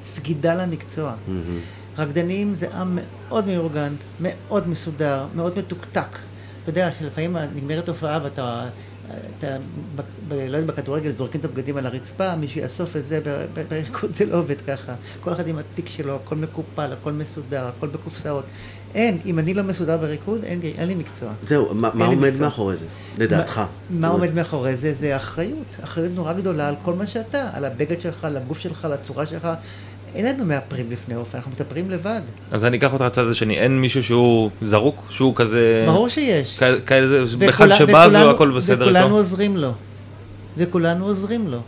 [0.06, 1.14] סגידה למקצוע.
[1.28, 1.60] מהמם.
[1.98, 6.18] רקדנים זה עם מאוד מאורגן, מאוד מסודר, מאוד מתוקתק.
[6.64, 8.70] אתה יודע שלפעמים נגמרת הופעה ואתה,
[9.38, 9.58] אתה,
[9.96, 13.20] ב, לא יודע, בכדורגל זורקים את הבגדים על הרצפה, מישהו יאסוף את זה,
[13.70, 14.94] בריקוד זה לא עובד ככה.
[15.22, 18.46] כל אחד עם התיק שלו, הכל מקופל, הכל מסודר, הכל בקופסאות.
[18.96, 21.34] אין, אם אני לא מסודר בריקוד, אין, אין לי מקצוע.
[21.42, 22.46] זהו, מה, מה עומד מקצוע.
[22.46, 22.86] מאחורי זה,
[23.18, 23.58] לדעתך?
[23.58, 24.94] מה, מה עומד מאחורי זה?
[24.94, 25.76] זה אחריות.
[25.84, 29.28] אחריות נורא גדולה על כל מה שאתה, על הבגד שלך, על הגוף שלך, על הצורה
[29.28, 29.48] שלך.
[30.16, 32.22] אין לנו מאפרים לפני אופן, אנחנו מטפרים לבד.
[32.52, 35.84] אז אני אקח אותך לצד השני, אין מישהו שהוא זרוק, שהוא כזה...
[35.88, 36.56] ברור שיש.
[36.60, 39.16] כ- כאיזה, וכולה- בכלל שבא וכולנו- והכל בסדר וכולנו איתו.
[39.18, 39.72] עוזרים לו.
[40.58, 41.60] וכולנו עוזרים לו.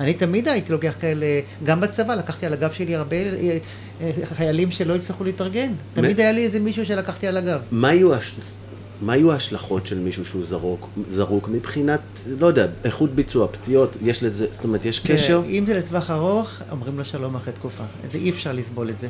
[0.00, 1.26] אני תמיד הייתי לוקח כאלה,
[1.64, 3.58] גם בצבא, לקחתי על הגב שלי הרבה אה,
[4.00, 5.68] אה, חיילים שלא הצטרכו להתארגן.
[5.94, 7.60] תמיד היה לי איזה מישהו שלקחתי על הגב.
[7.70, 8.34] מה יהיו, הש...
[9.00, 12.00] מה יהיו ההשלכות של מישהו שהוא זרוק, זרוק מבחינת,
[12.38, 15.42] לא יודע, איכות ביצוע, פציעות, יש לזה, זאת אומרת, יש קשר?
[15.46, 17.84] אם זה לטווח ארוך, אומרים לו שלום אחרי תקופה.
[18.12, 19.08] זה אי אפשר לסבול את זה.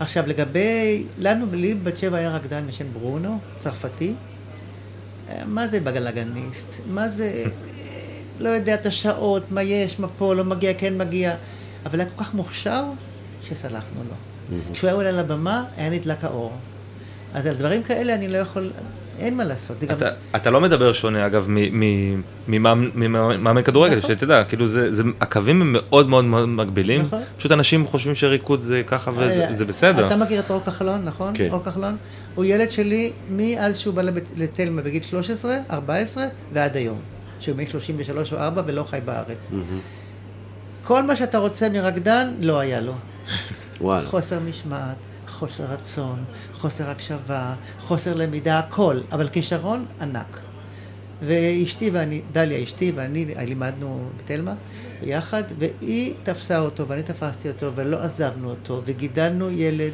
[0.00, 4.14] עכשיו, לגבי, לנו, לי בת שבע היה רקדן בשם ברונו, צרפתי.
[5.28, 6.68] אה, מה זה בגלגניסט?
[6.86, 7.50] מה זה, אה,
[8.40, 11.34] לא יודע את השעות, מה יש, מה פה, לא מגיע, כן מגיע.
[11.86, 12.84] אבל היה כל כך מוכשר,
[13.48, 14.14] שסלחנו לו.
[14.72, 16.52] כשהוא היה עולה לבמה, היה נדלק האור.
[17.34, 18.70] אז על דברים כאלה אני לא יכול,
[19.18, 19.80] אין מה לעשות.
[19.80, 19.96] זה גם...
[19.96, 21.46] אתה, אתה לא מדבר שונה אגב
[22.48, 24.10] ממאמן כדורגל, נכון.
[24.10, 27.22] שתדע, כאילו זה, זה, הקווים הם מאוד מאוד מאוד מגבילים, נכון.
[27.38, 30.06] פשוט אנשים חושבים שריקוד זה ככה וזה אה, זה בסדר.
[30.06, 31.30] אתה מכיר את אור כחלון, נכון?
[31.34, 31.48] כן.
[31.52, 31.96] אור כחלון?
[32.34, 36.98] הוא ילד שלי מאז שהוא בא לבית- לתלמה בגיל 13, 14 ועד היום.
[37.40, 39.50] שהוא בן 33 או 4 ולא חי בארץ.
[40.84, 42.92] כל מה שאתה רוצה מרקדן, לא היה לו.
[43.80, 44.06] וואלה.
[44.06, 44.96] חוסר משמעת,
[45.28, 49.00] חוסר רצון, חוסר הקשבה, חוסר למידה, הכל.
[49.12, 50.40] אבל כישרון ענק.
[51.22, 54.54] ואשתי ואני, דליה אשתי ואני לימדנו בתלמה
[55.00, 59.92] ביחד, והיא תפסה אותו ואני תפסתי אותו ולא עזבנו אותו, וגידלנו ילד,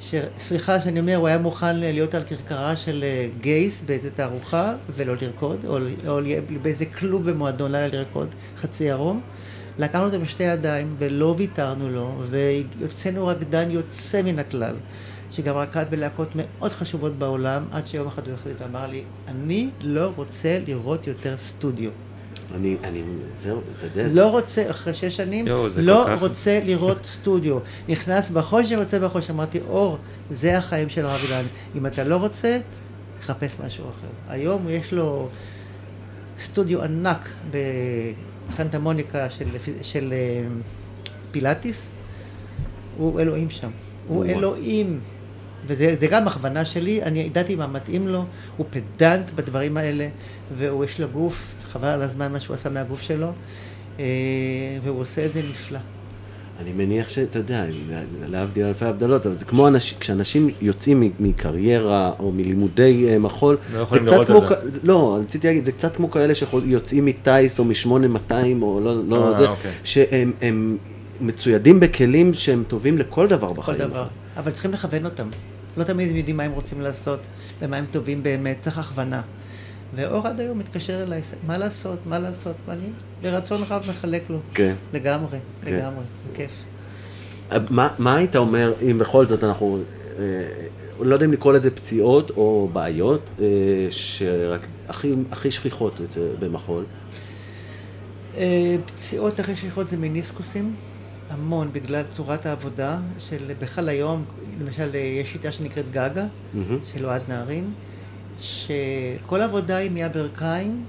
[0.00, 0.14] ש...
[0.36, 5.14] סליחה שאני אומר, הוא היה מוכן להיות על כרכרה של אה, גייס באיזה תערוכה ולא
[5.22, 6.20] לרקוד, או, או
[6.62, 9.20] באיזה כלוב במועדון לילה לרקוד, חצי ערום.
[9.78, 14.74] לקחנו אותו בשתי ידיים ולא ויתרנו לו, והוצאנו רקדן יוצא מן הכלל,
[15.32, 20.12] שגם רקד בלהקות מאוד חשובות בעולם, עד שיום אחד הוא החליט ואמר לי, אני לא
[20.16, 21.90] רוצה לראות יותר סטודיו.
[22.54, 23.02] אני, אני,
[23.34, 27.58] זהו, אתה יודע, לא רוצה, אחרי שש שנים, זה לא כך- רוצה לראות סטודיו.
[27.88, 29.30] נכנס בחושך, יוצא בחושך.
[29.30, 29.98] אמרתי, אור,
[30.30, 31.44] זה החיים של הרקדן.
[31.76, 32.58] אם אתה לא רוצה,
[33.22, 34.06] חפש משהו אחר.
[34.28, 35.28] היום יש לו
[36.38, 37.28] סטודיו ענק
[38.48, 39.46] בסנטה מוניקה של,
[39.82, 40.46] של אה,
[41.30, 41.90] פילאטיס.
[42.96, 43.70] הוא אלוהים שם.
[44.08, 44.24] הוא.
[44.24, 45.00] אלוהים.
[45.66, 48.24] וזה זה גם הכוונה שלי, אני ידעתי מה מתאים לו,
[48.56, 50.08] הוא פדנט בדברים האלה,
[50.56, 53.32] והוא יש לו גוף, חבל על הזמן מה שהוא עשה מהגוף שלו,
[53.98, 54.04] אה,
[54.82, 55.78] והוא עושה את זה נפלא.
[56.60, 57.64] אני מניח שאתה יודע,
[58.28, 63.56] להבדיל אלפי הבדלות, אבל זה כמו אנשים, כשאנשים יוצאים מ- מקריירה או מלימודי אה, מחול,
[63.74, 64.80] לא זה קצת כמו, זה.
[64.82, 69.34] לא, רציתי להגיד, זה קצת כמו כאלה שיוצאים מטיס או מ-8200 או לא, לא אה,
[69.34, 69.70] זה, אוקיי.
[69.84, 70.76] שהם הם
[71.20, 73.78] מצוידים בכלים שהם טובים לכל דבר כל בחיים.
[73.78, 74.06] דבר.
[74.36, 75.28] אבל צריכים לכוון אותם.
[75.76, 77.20] לא תמיד הם יודעים מה הם רוצים לעשות
[77.62, 79.20] ומה הם טובים באמת, צריך הכוונה.
[79.94, 82.86] ואור עד היום מתקשר אליי, מה לעשות, מה לעשות, ואני
[83.22, 84.38] ברצון רב מחלק לו.
[84.54, 84.74] כן.
[84.92, 85.74] לגמרי, כן.
[85.74, 86.64] לגמרי, בכיף.
[87.70, 89.78] מה, מה היית אומר אם בכל זאת אנחנו,
[90.18, 90.22] אה,
[91.00, 93.46] לא יודע אם לקרוא לזה פציעות או בעיות, אה,
[93.90, 96.84] שרק הכי, הכי שכיחות אצל- במחול?
[98.36, 100.74] אה, פציעות אחרי שכיחות זה מיניסקוסים,
[101.30, 104.24] המון בגלל צורת העבודה של בכלל היום,
[104.60, 106.78] למשל אה, יש שיטה שנקראת גגה, מהמם.
[106.92, 107.70] של אוהד נהרין,
[108.40, 110.84] שכל העבודה היא מהברכיים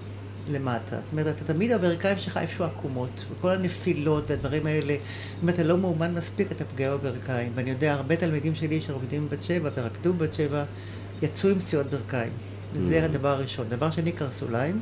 [0.51, 0.95] למטה.
[1.03, 4.95] זאת אומרת, אתה תמיד הברכיים שלך איפשהו עקומות, וכל הנפילות והדברים האלה,
[5.43, 7.51] אם אתה לא מאומן מספיק, אתה פגיע בברכיים.
[7.55, 10.63] ואני יודע, הרבה תלמידים שלי שלומדים בת שבע ורקדו בת שבע,
[11.21, 12.31] יצאו עם פציעות ברכיים.
[12.73, 13.69] וזה הדבר הראשון.
[13.69, 14.81] דבר שני, קרסוליים.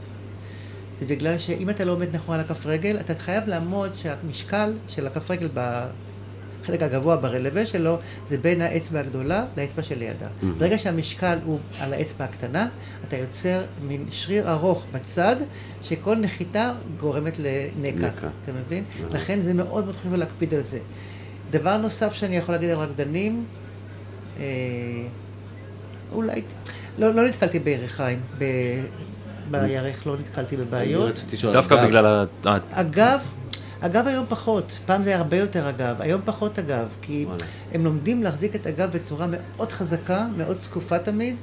[0.99, 5.08] זה בגלל שאם אתה לא עומד נכון על הכף רגל, אתה חייב לעמוד שהמשקל של
[5.08, 5.47] הכף רגל
[6.69, 7.97] בחלק הגבוה ברלווה שלו,
[8.29, 10.27] זה בין האצבע הגדולה לאצבע שלידה.
[10.58, 12.67] ברגע שהמשקל הוא על האצבע הקטנה,
[13.08, 15.36] אתה יוצר מין שריר ארוך בצד,
[15.84, 18.08] שכל נחיתה גורמת לנקע.
[18.08, 18.27] נקע.
[18.43, 18.84] אתה מבין?
[19.12, 20.79] לכן זה מאוד מאוד חשוב להקפיד על זה.
[21.51, 23.45] דבר נוסף שאני יכול להגיד על רקדנים,
[24.39, 24.43] אה,
[26.12, 26.41] אולי,
[26.97, 28.45] לא, לא נתקלתי בירכיים, ב...
[29.51, 31.23] בירך לא נתקלתי בבעיות.
[31.51, 32.25] דווקא בגלל ה...
[32.45, 33.19] ה- אגב,
[33.82, 37.44] אגב היום פחות, פעם זה היה הרבה יותר אגב, היום פחות אגב, כי וואלה.
[37.74, 41.36] הם לומדים להחזיק את הגב בצורה מאוד חזקה, מאוד זקופה תמיד.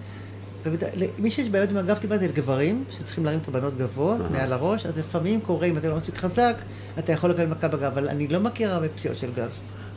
[1.19, 4.87] ומי שיש בעיות עם הגב טיפה זה לגברים, שצריכים להרים את הבנות גבוה, מעל הראש,
[4.87, 6.55] אז לפעמים קורה, אם אתה לא מספיק חזק,
[6.99, 9.49] אתה יכול לקבל מכה בגב, אבל אני לא מכיר הרבה פציעות של גב.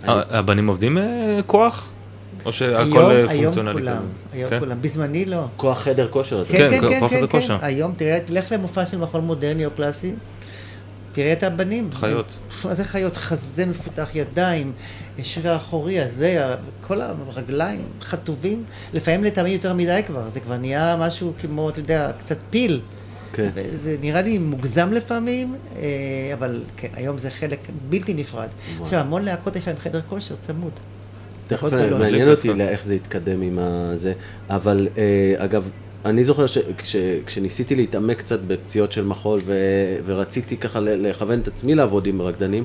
[0.08, 1.92] ה- הבנים עובדים אה, כוח?
[2.46, 3.74] או שהכל היום, אה, היום פונקציונלי?
[3.74, 4.06] כולם, כזה?
[4.38, 4.60] היום כן?
[4.60, 5.46] כולם, בזמני לא.
[5.58, 7.40] כוח חדר כושר, כן, כן, כן, כן, כן.
[7.48, 10.14] כן, היום, תראה, תלך למופע של מכון מודרני או קלאסי,
[11.12, 11.90] תראה את הבנים.
[11.94, 12.40] חיות.
[12.66, 13.18] מה זה חיות?
[13.18, 14.72] חזה מפותח, ידיים,
[15.24, 21.34] שריר אחורי, הזה, כל הרגליים חטובים, לפעמים לטעמי יותר מדי כבר, זה כבר נהיה משהו
[21.40, 22.82] כמו, אתה יודע, קצת פיל.
[23.34, 23.50] כן.
[23.84, 28.48] זה נראה לי מוגזם לפעמים, אה, אבל כן, היום זה חלק בלתי נפרד.
[28.82, 30.72] עכשיו, המון להקות יש להם חדר כושר צמוד.
[31.48, 32.00] תכף גדול.
[32.00, 32.50] מעניין אותי.
[32.60, 34.14] איך זה יתקדם עם הזה,
[34.50, 35.70] אבל אה, אגב,
[36.06, 36.46] אני זוכר
[36.84, 42.64] שכשניסיתי להתעמק קצת בפציעות של מחול ו- ורציתי ככה לכוון את עצמי לעבוד עם רקדנים,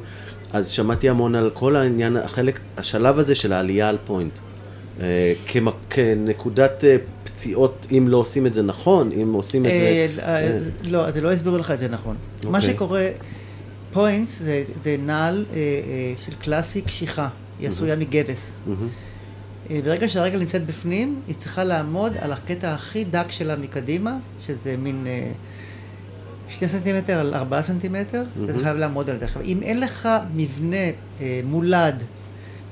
[0.53, 4.33] אז שמעתי המון על כל העניין, החלק, השלב הזה של העלייה על pointe.
[5.01, 10.07] אה, כמ- כנקודת אה, פציעות, אם לא עושים את זה נכון, אם עושים את זה...
[10.23, 12.17] אה, אה, לא, אז לא הסבירו לך את זה נכון.
[12.45, 12.71] מה אוקיי.
[12.75, 13.09] שקורה,
[13.93, 15.45] pointe זה זה נעל
[16.27, 17.29] של קלאסי קשיחה,
[17.61, 18.53] היא עשויה מגבס.
[19.71, 24.77] אה, ברגע שהרגל נמצאת בפנים, היא צריכה לעמוד על הקטע הכי דק שלה מקדימה, שזה
[24.77, 25.33] מין אה,
[26.49, 29.25] שני סנטימטר על ארבעה סנטימטר, אתה חייב לעמוד על זה.
[29.25, 30.77] עכשיו, אם אין לך מבנה
[31.21, 32.03] אה, מולד,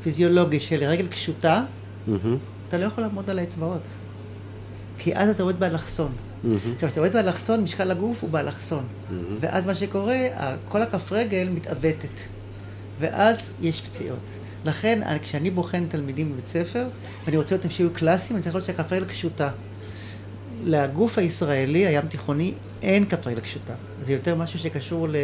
[0.02, 1.64] פיזיולוגי של רגל קשוטה,
[2.07, 2.37] מהמם.
[2.68, 3.83] אתה לא יכול לעמוד על האצבעות.
[4.98, 6.12] כי אז אתה עומד באלכסון.
[6.44, 6.57] מהמם.
[6.57, 8.85] עכשיו, כשאתה עומד באלכסון, משקל הגוף הוא באלכסון.
[9.40, 10.16] ואז מה שקורה,
[10.68, 12.20] כל הכף רגל מתעוותת.
[13.00, 14.41] ואז יש פציעות.
[14.64, 16.87] לכן, אני- כשאני בוחן תלמידים בבית ספר,
[17.27, 19.51] ואני רוצה אותם שיהיו קלאסיים, אני צריך לראות שהכף רגל קשוטה.
[20.64, 23.75] לגוף הישראלי, הים תיכוני, אין כף רגל קשוטה.
[24.07, 25.16] זה יותר משהו שקשור ל...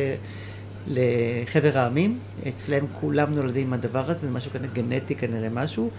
[0.91, 5.91] לחבר העמים, אצלם כולם נולדים עם הדבר הזה, זה משהו כנראה גנטי, כנראה משהו.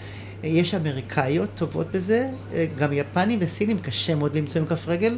[0.43, 2.29] יש אמריקאיות טובות בזה,
[2.77, 5.17] גם יפנים וסינים קשה מאוד למצוא עם כף רגל.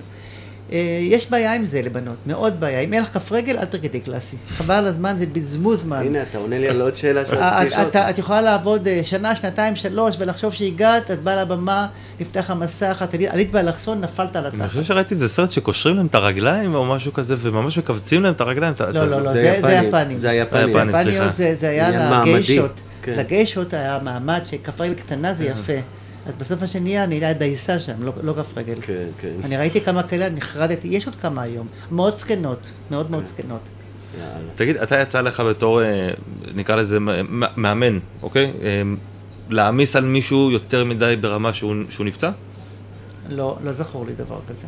[0.73, 2.79] אה, יש בעיה עם זה לבנות, מאוד בעיה.
[2.79, 4.35] אם אין לך כף רגל, אל תרקדי קלאסי.
[4.49, 5.97] חבל על הזמן, זה בזבוז זמן.
[6.05, 7.81] הנה, אתה עונה לי על עוד שאלה אה, שרציתי לשאול.
[7.83, 11.87] את, אתה, את יכולה לעבוד אה, שנה, שנתיים, שלוש, ולחשוב שהגעת, את באה לבמה,
[12.19, 14.69] נפתח המסך, את עלית- באלכסון, נפלת על אני התחת.
[14.69, 18.41] חושב שראיתי איזה סרט שקושרים להם את הרגליים או משהו כזה וממש מכווצים להם את
[18.41, 18.73] הרגליים.
[18.79, 20.17] לא, לא, לא, זה זה יפני, זה היפנים.
[20.17, 20.91] זה היפנים.
[21.03, 21.29] סליחה.
[21.35, 22.33] זה זה היה מעמדי.
[22.33, 22.71] לגיישות.
[23.03, 23.13] כן.
[23.17, 25.73] לגיישות היה מעמד שכף רגל קטנה זה יפה.
[26.25, 28.75] אז בסוף מה שנהיה, נהיה דייסה שם, לא- לא כף רגל.
[28.81, 29.31] כן, כן.
[29.43, 31.67] אני ראיתי כמה כאלה, נחרדתי, יש עוד כמה היום.
[31.91, 33.11] מאוד זקנות, מאוד כן.
[33.11, 33.59] מאוד זקנות.
[34.19, 34.49] יאללה.
[34.55, 36.09] תגיד, אתה יצא לך בתור, אה,
[36.55, 36.97] נקרא לזה
[37.57, 38.51] מאמן, אוקיי?
[38.61, 38.81] אה,
[39.49, 42.29] להעמיס על מישהו יותר מדי ברמה שהוא שהוא נפצע?
[43.29, 44.67] לא, לא זכור לי דבר כזה.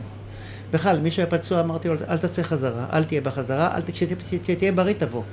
[0.74, 3.90] בכלל, מי שהיה פצוע, אמרתי לו, אל תעשה חזרה, אל תהיה בחזרה, אל ת...
[3.90, 5.24] כשת- כשתהיה בריא תבוא.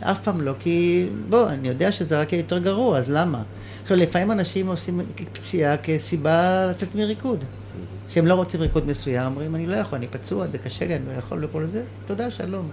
[0.00, 3.42] אף פעם לא, כי בוא, אני יודע שזה רק יהיה יותר גרוע, אז למה?
[3.82, 5.00] עכשיו, לפעמים אנשים עושים
[5.32, 7.44] פציעה כסיבה לצאת מריקוד.
[8.08, 11.06] שהם לא רוצים ריקוד מסוים, אומרים, אני לא יכול, אני פצוע, זה קשה לי, אני
[11.06, 12.68] לא יכול וכל זה, תודה, שלום.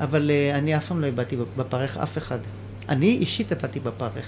[0.00, 2.38] אבל uh, אני אף פעם לא איבדתי בפרך אף אחד.
[2.88, 4.26] אני אישית עבדתי בפרך.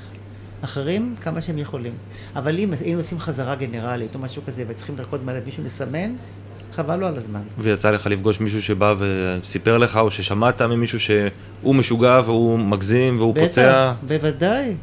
[0.61, 1.92] אחרים, כמה שהם יכולים.
[2.36, 6.14] אבל אם היינו עושים חזרה גנרלית או משהו כזה, וצריכים לרקוד מעליו מישהו לסמן,
[6.74, 7.40] חבל לו על הזמן.
[7.58, 13.34] ויצא לך לפגוש מישהו שבא וסיפר לך, או ששמעת ממישהו שהוא משוגע והוא מגזים והוא
[13.34, 13.92] פוצע?
[13.92, 14.74] בטח, בוודאי.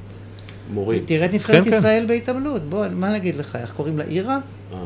[0.73, 1.03] מורים.
[1.05, 1.77] תראה את נבחרת כן, כן.
[1.77, 2.61] ישראל בהתעמלות.
[2.69, 4.03] בוא, מה נגיד לך, איך קוראים לה?
[4.03, 4.39] אירה?
[4.73, 4.77] אה,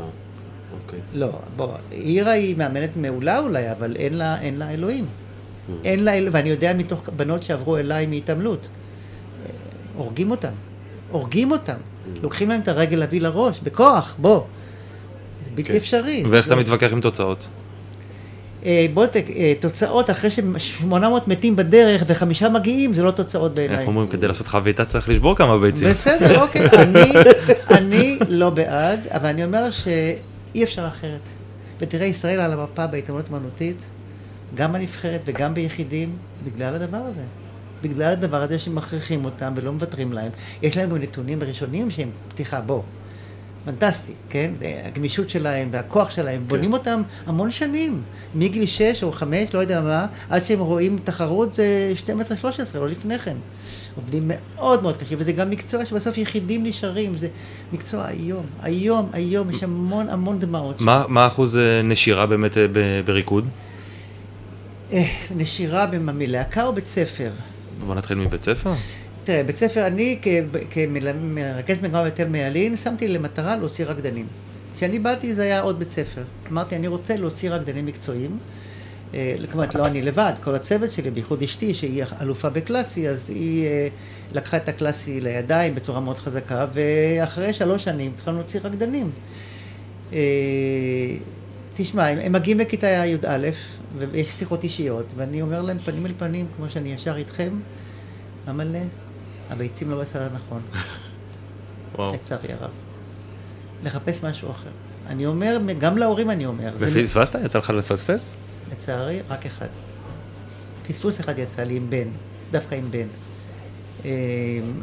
[0.74, 1.00] אוקיי.
[1.14, 5.06] לא, בוא, אירה היא מאמנת מעולה אולי, אבל אין לה, אין לה אלוהים.
[5.84, 8.68] אין לה אלוהים, ואני יודע מתוך בנות שעברו אליי מהתעמלות.
[9.46, 9.50] אה,
[9.96, 10.54] הורגים אותם,
[11.12, 11.78] הורגים אותם.
[12.22, 14.42] לוקחים להם את הרגל להביא לראש, בכוח, בוא.
[15.46, 15.76] זה בלתי כן.
[15.76, 16.24] אפשרי.
[16.30, 16.62] ואיך אתה לא.
[16.62, 17.48] מתווכח עם תוצאות?
[18.66, 20.94] אה, בוא, ת- אה, תוצאות אחרי ש-800
[21.28, 23.78] מתים בדרך וחמישה מגיעים, זה לא תוצאות בעיניי.
[23.80, 25.88] איך אומרים, כדי לעשות חביתה צריך לשבור כמה ביצים.
[25.90, 26.62] בסדר, אוקיי.
[26.78, 27.12] אני,
[27.72, 31.20] אני לא בעד, אבל אני אומר שאי אפשר אחרת.
[31.80, 33.78] ותראה, ישראל על המפה בהתעמלות אומנותית,
[34.56, 36.16] גם בנבחרת וגם ביחידים,
[36.46, 37.22] בגלל הדבר הזה.
[37.82, 40.32] בגלל הדבר הזה שמכריחים אותם ולא מוותרים להם.
[40.62, 42.82] יש להם גם נתונים ראשונים שהם פתיחה, בוא.
[43.66, 44.52] פנטסטי, כן?
[44.86, 46.48] הגמישות שלהם והכוח שלהם, כן.
[46.48, 48.02] בונים אותם המון שנים,
[48.36, 53.20] מגיל 6 או 5, לא יודע מה, עד שהם רואים תחרות זה 12-13, לא לפני
[53.20, 53.36] כן.
[53.96, 57.28] עובדים מאוד מאוד קשה, וזה גם מקצוע שבסוף יחידים נשארים, זה
[57.74, 60.82] מקצוע איום, איום, איום, יש המון המון דמעות.
[60.82, 62.66] מה מה אחוז אה, נשירה באמת אה,
[63.06, 63.48] בריקוד?
[64.92, 65.04] אה,
[65.36, 67.30] נשירה במלהקה או בית ספר?
[67.86, 68.74] בוא נתחיל מבית ספר.
[69.26, 70.20] תראה, בית ספר, אני
[70.72, 74.28] כמרכז מגמה בתל מיילין, שמתי למטרה להוציא רקדנים.
[74.76, 76.24] כשאני באתי זה היה עוד בית ספר.
[76.52, 78.38] אמרתי, אני רוצה להוציא רקדנים מקצועיים.
[79.14, 83.66] אה, כלומר, לא אני לבד, כל הצוות שלי, בייחוד אשתי, שהיא אלופה בקלאסי, אז היא
[83.66, 83.88] אה,
[84.34, 89.12] לקחה את הקלאסי לידיים בצורה מאוד חזקה, ואחרי שלוש שנים התחלנו להוציא רקדנים.
[90.14, 90.20] אה,
[91.74, 93.50] תשמע, הם, הם מגיעים לכיתה י"א,
[93.98, 97.60] ויש שיחות אישיות, ואני אומר להם פנים אל פנים, כמו שאני ישר איתכם,
[98.50, 98.82] אמא'לה,
[99.50, 100.62] הביצים לא בסל הנכון,
[101.96, 102.14] וואו.
[102.14, 102.70] לצערי הרב.
[103.84, 104.70] לחפש משהו אחר.
[105.08, 106.72] אני אומר, גם להורים אני אומר.
[106.80, 107.40] זה- ופספסת?
[107.46, 108.38] יצא לך לפספס?
[108.72, 109.68] לצערי, רק אחד.
[110.88, 112.08] פספוס אחד יצא לי עם בן,
[112.52, 113.08] דווקא עם בן.
[114.06, 114.12] אה,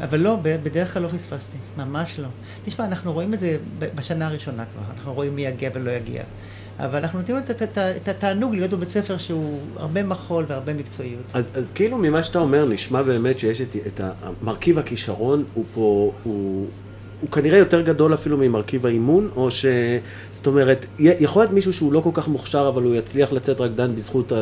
[0.05, 2.29] אבל לא, בדרך כלל לא פספסתי, ממש לא.
[2.65, 3.57] תשמע, אנחנו רואים את זה
[3.95, 6.23] בשנה הראשונה כבר, אנחנו רואים מי יגיע ולא יגיע.
[6.83, 10.45] אבל אנחנו נותנים לו את- את- את- את התענוג להיות בבית ספר שהוא הרבה מחול
[10.49, 11.23] והרבה מקצועיות.
[11.35, 14.01] אז, אז כאילו ממה שאתה אומר, נשמע באמת שיש את, את
[14.43, 16.67] מרכיב הכישרון, הוא פה, הוא,
[17.21, 19.67] הוא כנראה יותר גדול אפילו ממרכיב האימון, או ש...
[20.33, 23.97] זאת אומרת, יכול להיות מישהו שהוא לא כל כך מוכשר, אבל הוא יצליח לצאת רקדן
[23.97, 24.33] בזכות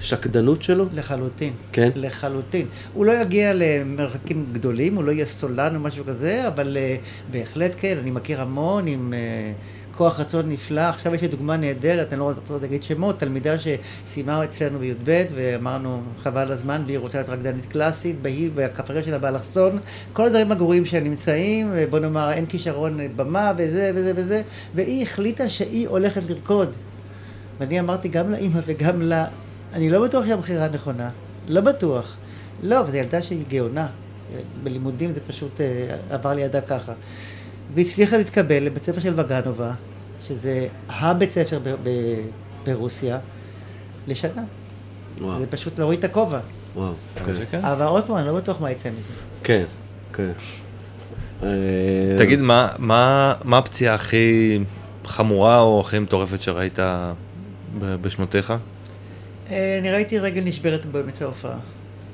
[0.00, 0.84] השקדנות שלו?
[0.94, 1.52] לחלוטין.
[1.72, 1.90] כן?
[1.94, 2.66] לחלוטין.
[2.94, 7.72] הוא לא יגיע למרחקים גדולים, הוא לא יהיה סולן או משהו כזה, אבל uh, בהחלט
[7.78, 10.80] כן, אני מכיר המון עם uh, כוח רצון נפלא.
[10.80, 16.02] עכשיו יש לי דוגמה נהדרת, אני לא רוצה להגיד שמות, תלמידה שסיימה אצלנו בי"ב, ואמרנו,
[16.22, 19.78] חבל הזמן, והיא רוצה להיות רקדנית קלאסית, בהיא והכפרה שלה באלכסון,
[20.12, 24.42] כל הדברים הגרועים שנמצאים, בוא נאמר, אין כישרון במה וזה וזה וזה,
[24.74, 26.72] והיא החליטה שהיא הולכת לרקוד.
[27.60, 29.26] ואני אמרתי גם לאימא וגם לה,
[29.72, 31.10] אני לא בטוח שהבחירה נכונה,
[31.48, 32.16] לא בטוח.
[32.62, 33.86] לא, אבל זו ילדה שהיא גאונה.
[34.62, 36.92] בלימודים זה פשוט אה, עבר לידה ככה.
[37.74, 39.72] והיא הצליחה להתקבל לבית ספר של וגנובה,
[40.28, 42.24] שזה הבית ספר ב- ב-
[42.66, 43.18] ברוסיה,
[44.08, 44.42] לשנה.
[45.20, 46.40] וואו, זה פשוט להוריד את הכובע.
[46.74, 46.92] וואו.
[47.24, 47.60] אבל כן.
[47.64, 49.00] אבל עוד פעם, אני לא בטוח מה יצא מזה.
[49.44, 49.64] כן,
[50.12, 50.30] כן.
[51.42, 51.48] אה,
[52.18, 54.58] תגיד, מה- מה מה הפציעה הכי
[55.04, 58.54] חמורה או הכי מטורפת שראית ב- בשנותיך?
[59.50, 61.56] אה, אני ראיתי רגל נשברת באמצע ההופעה.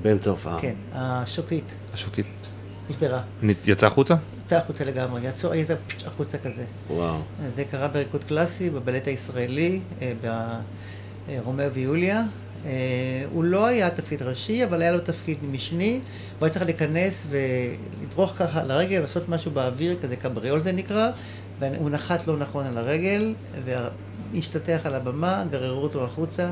[0.02, 0.58] באמצע הופעה.
[0.60, 2.26] כן, השוקית השוקית.
[2.90, 3.20] נשברה.
[3.66, 4.14] יצא החוצה?
[4.50, 5.74] יצא החוצה לגמרי, יצא יצא
[6.06, 6.64] החוצה כזה.
[6.90, 7.16] וואו.
[7.56, 10.12] זה קרה בריקוד קלאסי, בבלט הישראלי, אה,
[11.42, 12.22] ברומאו ויוליה.
[12.66, 12.70] אה,
[13.32, 16.00] הוא לא היה תפקיד ראשי, אבל היה לו תפקיד משני,
[16.38, 21.10] הוא היה צריך להיכנס ולדרוך ככה על הרגל, לעשות משהו באוויר, כזה קבריול זה נקרא,
[21.60, 23.34] והוא נחת לא נכון על הרגל,
[23.64, 26.50] והשתטח על הבמה, גררו אותו החוצה,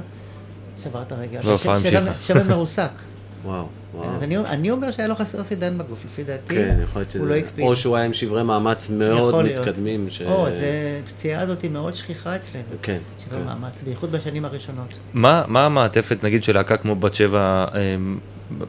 [0.84, 1.40] שבר את הרגל.
[1.44, 2.22] וההופעה ש- שווה- המשיכה.
[2.22, 2.90] שווה מרוסק.
[3.44, 3.66] וואו.
[4.04, 6.54] אז אני, אני אומר שהיה לו חסר סידן בגוף, לפי דעתי.
[6.54, 7.18] כן, יכול להיות שזה...
[7.20, 7.64] הוא לא הקפיד.
[7.64, 9.44] או שהוא היה עם שברי מאמץ מאוד.
[9.44, 10.10] מתקדמים.
[10.10, 10.22] ש...
[10.22, 12.64] או, זה, הפציעה הזאת היא מאוד שכיחה אצלנו.
[12.82, 12.98] כן.
[13.24, 13.44] שווה כן.
[13.46, 14.98] מאמץ, בייחוד בשנים הראשונות.
[15.14, 18.18] מה מה המעטפת, נגיד, של להקה כמו בת שבע, אמ,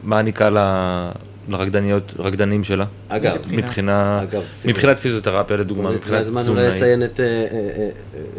[0.02, 1.10] מעניקה ל-
[1.50, 2.84] לרקדניות, רקדנים שלה?
[3.08, 6.68] אגב, מבחינה- אגב, מבחינת פיזיותרפיה לדוגמה, מבחינת הזמן אולי.
[6.74, 7.90] לציין את, אה, אה, אה,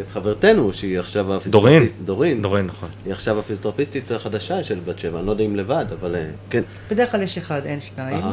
[0.02, 1.38] את חברתנו, שהיא עכשיו דורין.
[1.38, 2.02] הפיזיותרפיסט.
[2.06, 2.42] דורין.
[2.42, 2.90] דורין, נכון.
[3.06, 6.16] היא עכשיו הפיזיותרפיסטית החדשה של בת שבע, אני לא יודע אם לבד, אבל
[6.50, 6.62] כן.
[6.92, 8.24] בדרך כלל יש אחד, אין שניים.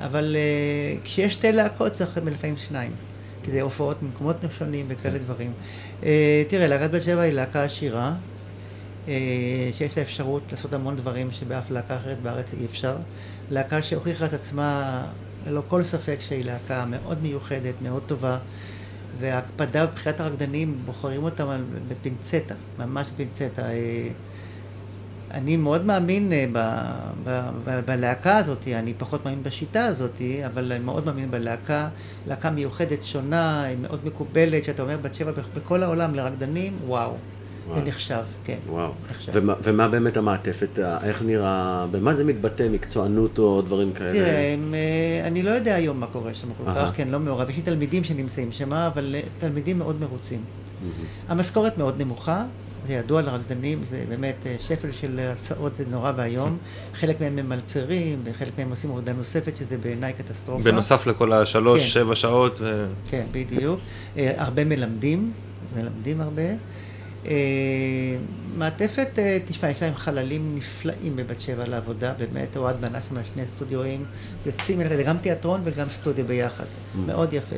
[0.00, 0.36] אבל
[1.04, 2.90] כשיש שתי להקות צריך לפעמים שניים.
[3.42, 5.52] כי זה הופעות ממקומות שונים וכאלה דברים.
[6.00, 6.04] Uh,
[6.48, 8.12] תראה, להקת בת שבע היא להקה עשירה.
[9.72, 12.96] שיש לה אפשרות לעשות המון דברים שבאף להקה אחרת בארץ אי אפשר.
[13.50, 15.02] להקה שהוכיחה את עצמה
[15.46, 18.38] ללא כל ספק שהיא להקה מאוד מיוחדת, מאוד טובה,
[19.20, 21.46] וההקפדה בבחירת הרקדנים, בוחרים אותם
[21.88, 23.62] בפינצטה, ממש בפינצטה.
[23.70, 24.08] אה,
[25.30, 31.30] אני מאוד מאמין אה, בלהקה הזאת, אני פחות מאמין בשיטה הזאת, אבל אני מאוד מאמין
[31.30, 31.88] בלהקה,
[32.26, 37.16] להקה מיוחדת, שונה, היא מאוד מקובלת, שאתה אומר בת שבע בכ- בכל העולם לרקדנים, וואו,
[37.66, 37.78] וואו.
[37.78, 38.58] זה נחשב, כן.
[38.68, 38.92] וואו.
[39.10, 39.32] נחשב.
[39.34, 44.12] ומה, ומה באמת המעטפת, איך נראה, במה זה מתבטא, מקצוענות או דברים כאלה?
[44.12, 46.70] תראה, הם, אה, אני לא יודע היום מה קורה שם כל.
[46.74, 47.50] כך, כן, לא מעורב.
[47.50, 50.40] יש לי תלמידים שנמצאים שם, אבל אה, תלמידים מאוד מרוצים.
[51.28, 52.44] המשכורת מאוד נמוכה,
[52.86, 56.56] זה ידוע לרקדנים, זה באמת אה, שפל של הצעות, זה נורא ואיום.
[57.00, 60.64] חלק מהם ממלצרים, וחלק מהם עושים עבודה נוספת, שזה בעיניי קטסטרופה.
[60.64, 61.88] בנוסף לכל השלוש, כן.
[61.88, 63.80] שבע שעות, ו- כן, בדיוק.
[64.16, 65.32] הרבה מלמדים,
[65.76, 66.42] מלמדים הרבה.
[67.26, 68.16] אה,
[68.56, 73.42] מעטפת, אה, תשמע, יש להם חללים נפלאים בבת שבע לעבודה, באמת, אוהד בנה שם שני
[73.46, 74.04] סטודיואים,
[74.46, 76.64] יוצאים, זה גם תיאטרון וגם סטודיו ביחד,
[77.06, 77.56] מאוד יפה.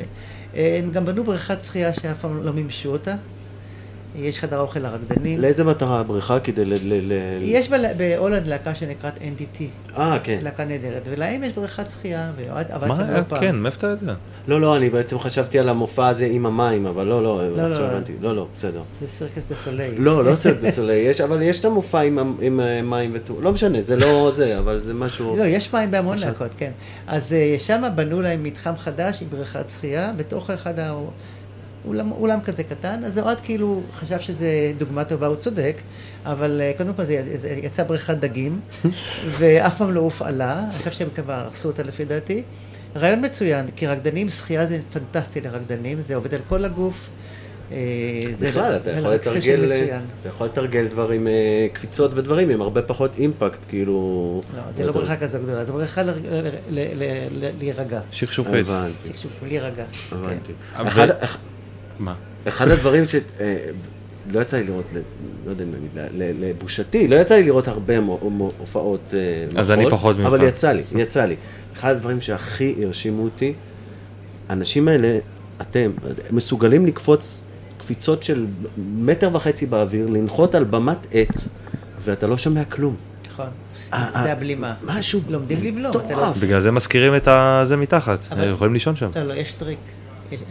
[0.55, 3.15] אה, הם גם בנו בריכת שחייה שאף פעם לא מימשו אותה.
[4.15, 5.39] יש חדר אוכל לרקדנים.
[5.41, 6.73] לאיזה מטרה הבריכה כדי ל...
[6.73, 7.13] ל, ל...
[7.41, 9.63] יש בל- בהולנד להקה שנקראת NDT,
[9.97, 10.39] אה, כן.
[10.41, 13.39] להקה נהדרת, ולהם יש בריכת שחייה, ואוהד עבד מה, שם לא פעם.
[13.39, 14.13] כן, מאיפה אתה יודע?
[14.47, 17.85] לא, לא, אני בעצם חשבתי על המופע הזה עם המים, אבל לא, לא, לא, עכשיו
[17.85, 17.91] לא.
[17.91, 18.13] הבנתי.
[18.21, 18.81] לא, לא, בסדר.
[19.01, 19.91] זה סירקס דה סוליי.
[19.97, 23.41] לא, לא סרט בסולי, יש, אבל יש את המופע עם, ה- עם אה, מים וטו,
[23.41, 25.37] לא משנה, זה לא זה, אבל זה משהו...
[25.37, 26.71] לא, יש מים בהמון להקות, כן.
[27.07, 31.07] אז שם בנו להם מתחם חדש עם בריכת שחייה, בתוך אחד האולם
[31.87, 35.81] אולם כזה קטן, אז אוהד כאילו חשב שזה דוגמה טובה, הוא צודק,
[36.25, 38.59] אבל אה, קודם כל זה, זה יצא בריכת דגים,
[39.37, 42.43] ואף פעם לא הופעלה, אני חושב שהם כבר הרסו אותה לפי דעתי.
[42.95, 47.09] רעיון מצוין, כי רקדנים, שחייה זה פנטסטי לרקדנים, זה עובד על כל הגוף.
[47.71, 47.77] אה,
[48.39, 49.71] זה בכלל, אתה יכול לתרגל.
[50.21, 54.41] אתה יכול לתרגל דברים, אה, קפיצות ודברים עם הרבה פחות אימפקט, כאילו...
[54.55, 56.01] לא, זה לא בריכה כזו גדולה, זה בריכה
[57.59, 58.01] להירגע.
[58.11, 58.67] שכשוכית.
[58.67, 59.09] הבנתי,
[59.47, 59.85] להירגע.
[60.09, 60.15] כן.
[60.15, 60.53] הבנתי.
[61.99, 62.13] מה?
[62.47, 63.15] אחד הדברים ש...
[63.15, 63.55] אה,
[64.31, 64.97] לא יצא לי לראות, ל-
[65.45, 65.69] לא יודע אם
[66.17, 67.93] ל- לבושתי, לא יצא לי לראות הרבה
[68.59, 70.25] הופעות אה, אז אני פחות ממך.
[70.27, 71.35] אבל יצא לי, יצא לי.
[71.75, 73.53] אחד הדברים שהכי הרשימו אותי,
[74.49, 75.17] האנשים האלה,
[75.61, 75.91] אתם,
[76.31, 77.41] מסוגלים לקפוץ
[77.77, 78.45] קפיצות של
[78.77, 81.49] מטר וחצי באוויר, לנחות על במת עץ,
[82.01, 82.95] ואתה לא שומע כלום.
[83.31, 83.45] נכון.
[83.93, 84.73] אה, זה הבלימה.
[84.85, 85.91] משהו לומדים לבלום.
[86.11, 86.33] לא-.
[86.39, 87.27] בגלל זה מזכירים את
[87.63, 88.19] זה מתחת,
[88.53, 89.09] יכולים לישון שם.
[89.15, 89.79] לא, לא, יש טריק.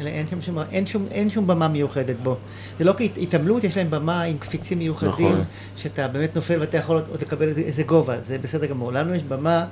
[0.06, 2.36] אין- שם שום, אין שום, אין שום במה מיוחדת בו.
[2.78, 5.44] זה לא כהתעמלות, יש להם במה עם קפיצים מיוחדים, נכון.
[5.76, 8.92] שאתה באמת נופל ואתה יכול עוד לקבל איזה- גובה, זה בסדר גמור.
[8.92, 9.64] לנו יש במה,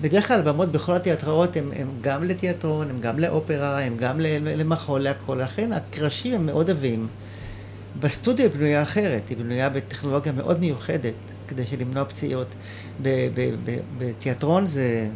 [0.00, 5.00] בדרך כלל במות בכל התיאטראות הם, הם גם לתיאטרון, הם גם לאופרה, הם גם למחול,
[5.00, 7.06] להכל, לכן הקרשים הם מאוד עבים.
[8.00, 11.14] בסטודיו היא בנויה אחרת, היא בנויה בטכנולוגיה מאוד מיוחדת,
[11.48, 12.46] כדי שלמנוע פציעות.
[13.98, 15.08] בתיאטרון זה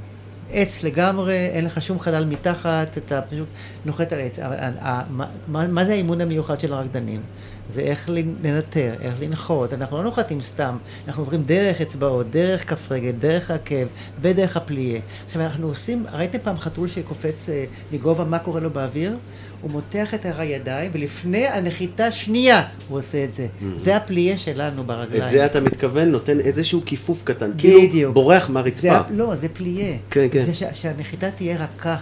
[0.53, 3.49] עץ לגמרי, אין לך שום חלל מתחת, אתה פשוט
[3.85, 4.39] נוחת על עץ.
[4.39, 7.21] אבל ה- ה- מה, מה, מה זה האימון המיוחד של הרקדנים?
[7.75, 8.09] זה איך
[8.43, 10.77] לנטר, איך לנחות, אנחנו לא נוחתים סתם,
[11.09, 13.87] אנחנו עוברים דרך אצבעות, דרך כף רגל, דרך עקב
[14.21, 15.01] ודרך הפליה.
[15.27, 19.17] עכשיו אנחנו עושים, ראיתם פעם חתול שקופץ אה, מגובה, מה קורה לו באוויר?
[19.63, 23.47] הוא מותח את הידיים, ולפני הנחיתה שנייה הוא עושה את זה.
[23.77, 25.25] זה הפליה שלנו ברגליים.
[25.25, 28.15] את זה אתה מתכוון, נותן איזשהו כיפוף קטן, כאילו בדיוק.
[28.15, 28.93] בורח זה, מהרצפה.
[28.93, 29.97] ה- לא, זה פליה.
[30.11, 30.45] כן, כן.
[30.45, 31.97] זה ש, שהנחיתה תהיה רכה.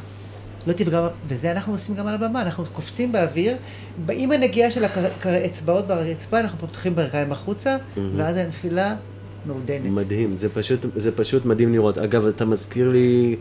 [0.66, 3.56] לא תפגע, וזה אנחנו עושים גם על הבמה, אנחנו קופצים באוויר,
[4.12, 7.76] עם הנגיעה של הקר- האצבעות ברצפה, אנחנו פותחים ברכיים החוצה,
[8.16, 8.94] ואז הנפילה
[9.46, 9.80] מעודנת.
[9.90, 11.98] מדהים, זה פשוט, זה פשוט מדהים לראות.
[11.98, 13.36] אגב, אתה מזכיר לי,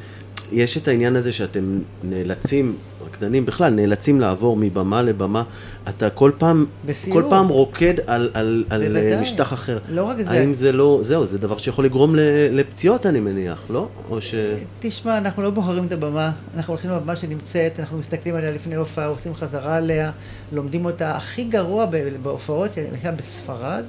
[0.51, 2.76] יש את העניין הזה שאתם נאלצים,
[3.18, 5.43] רקדנים בכלל, נאלצים לעבור מבמה לבמה.
[5.89, 7.22] אתה כל פעם, בסיור.
[7.22, 9.22] כל פעם רוקד על, על, על בוודאי.
[9.22, 9.80] משטח אחר.
[9.89, 10.32] לא רק זה.
[10.32, 12.20] האם זה לא, זהו, זה דבר שיכול לגרום ל,
[12.51, 13.88] לפציעות, אני מניח, לא?
[14.09, 14.36] או ש...
[14.80, 19.05] תשמע, אנחנו לא בוחרים את הבמה, אנחנו הולכים לבמה שנמצאת, אנחנו מסתכלים עליה לפני הופעה,
[19.07, 20.11] עושים חזרה עליה,
[20.51, 21.15] לומדים אותה.
[21.15, 21.86] הכי גרוע
[22.22, 23.84] בהופעות, למשל בספרד,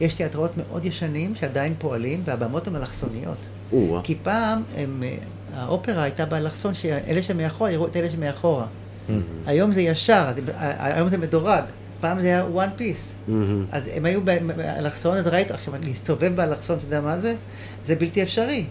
[0.00, 3.36] יש תיאטראות מאוד ישנים שעדיין פועלים, והבמות הן אלכסוניות.
[4.02, 5.16] כי פעם הם, אה,
[5.54, 8.66] האופרה הייתה באלכסון, שאלה שמאחורה יראו את אלה שמאחורה.
[9.46, 10.26] היום זה ישר,
[10.78, 11.62] היום זה מדורג.
[12.00, 13.30] פעם זה היה one piece.
[13.72, 14.20] אז הם היו
[14.56, 17.34] באלכסון, אז ראית, עכשיו להסתובב באלכסון, אתה יודע מה זה?
[17.84, 18.64] זה בלתי אפשרי.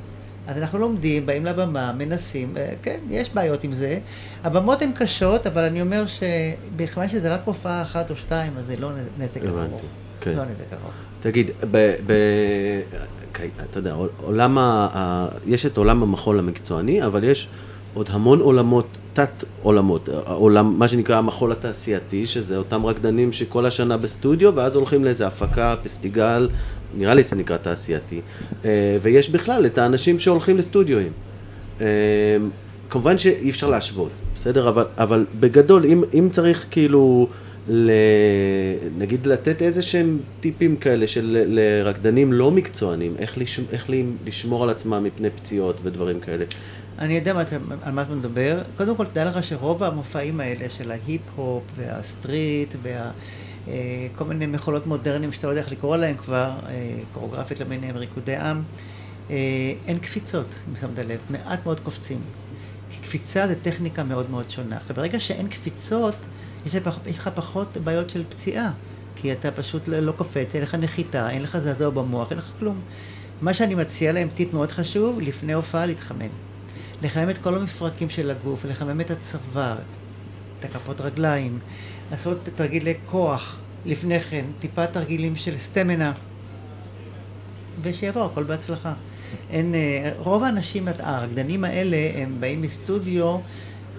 [0.47, 3.99] אז אנחנו לומדים, באים לבמה, מנסים, אה, כן, יש בעיות עם זה.
[4.43, 8.75] הבמות הן קשות, אבל אני אומר שבכלל שזה רק הופעה אחת או שתיים, אז זה
[8.77, 9.81] לא נזק ארוך.
[10.21, 10.33] כן.
[10.37, 10.91] לא נזק ארוך.
[11.19, 12.13] תגיד, ב, ב,
[13.33, 17.47] כן, אתה יודע, עולם ה, יש את עולם המחול המקצועני, אבל יש
[17.93, 23.97] עוד המון עולמות, תת עולמות, העולם, מה שנקרא המחול התעשייתי, שזה אותם רקדנים שכל השנה
[23.97, 26.49] בסטודיו, ואז הולכים לאיזה הפקה, פסטיגל,
[26.97, 28.21] נראה לי זה נקרא תעשייתי,
[28.65, 31.11] אה, ויש בכלל את האנשים שהולכים לסטודיואים.
[31.81, 31.87] אה,
[32.89, 34.69] כמובן שאי אפשר להשוות, בסדר?
[34.69, 37.27] אבל, אבל בגדול, אם, אם צריך כאילו,
[37.71, 37.91] ל,
[38.97, 43.89] נגיד לתת איזה שהם טיפים כאלה של לרקדנים לא מקצוענים, איך, לש, איך
[44.25, 46.45] לשמור על עצמם מפני פציעות ודברים כאלה.
[46.99, 47.43] אני יודע מה,
[47.81, 48.61] על מה אתה מדבר.
[48.77, 53.11] קודם כל, תדע לך שרוב המופעים האלה של ההיפ-הופ והסטריט וה...
[53.67, 57.97] אה, כל מיני מחולות מודרניים שאתה לא יודע איך לקרוא להם כבר, אה, קוריאוגרפית למיניהם,
[57.97, 58.61] ריקודי עם,
[59.29, 59.35] אה,
[59.87, 62.19] אין קפיצות, אם שמת לב, מעט מאוד קופצים.
[62.91, 64.77] כי קפיצה זה טכניקה מאוד מאוד שונה.
[64.77, 66.15] עכשיו, ברגע שאין קפיצות,
[66.65, 66.75] יש
[67.17, 68.71] לך, פחות בעיות של פציעה.
[69.15, 72.51] כי אתה פשוט לא, לא קופץ, אין לך נחיתה, אין לך זעזוע במוח, אין לך
[72.59, 72.81] כלום.
[73.41, 76.29] מה שאני מציע להם, טיפ מאוד חשוב, לפני הופעה להתחמם.
[77.01, 79.77] לחמם את כל המפרקים של הגוף, לחמם את הצוואר,
[80.59, 81.59] את הכפות רגליים,
[82.11, 86.13] לעשות תרגילי כוח לפני כן, טיפה תרגילים של סטמנה,
[87.81, 88.93] ושיבוא, הכל בהצלחה.
[89.49, 93.37] אין, אה, רוב האנשים, הרקדנים האלה, הם באים מסטודיו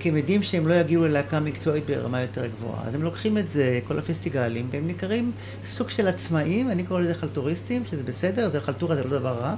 [0.02, 2.88] כי הם יודעים שהם לא יגיעו ללהקה מקצועית ברמה יותר גבוהה.
[2.88, 5.32] אז הם לוקחים את זה, כל הפסטיגלים, והם נקראים
[5.66, 9.54] סוג של עצמאים, אני קורא לזה חלטוריסטים, שזה בסדר, זה חלטורה זה לא דבר רע.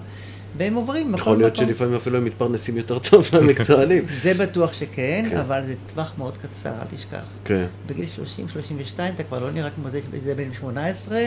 [0.57, 1.33] והם עוברים מכל מקום.
[1.33, 4.05] יכול להיות שלפעמים אפילו הם מתפרנסים יותר טוב מהמקצוענים.
[4.23, 5.37] זה בטוח שכן, כן.
[5.37, 7.25] אבל זה טווח מאוד קצר, אל תשכח.
[7.45, 7.67] כן.
[7.87, 8.07] בגיל
[8.97, 9.89] 30-32 אתה כבר לא נראה כמו
[10.25, 11.19] זה בן 18,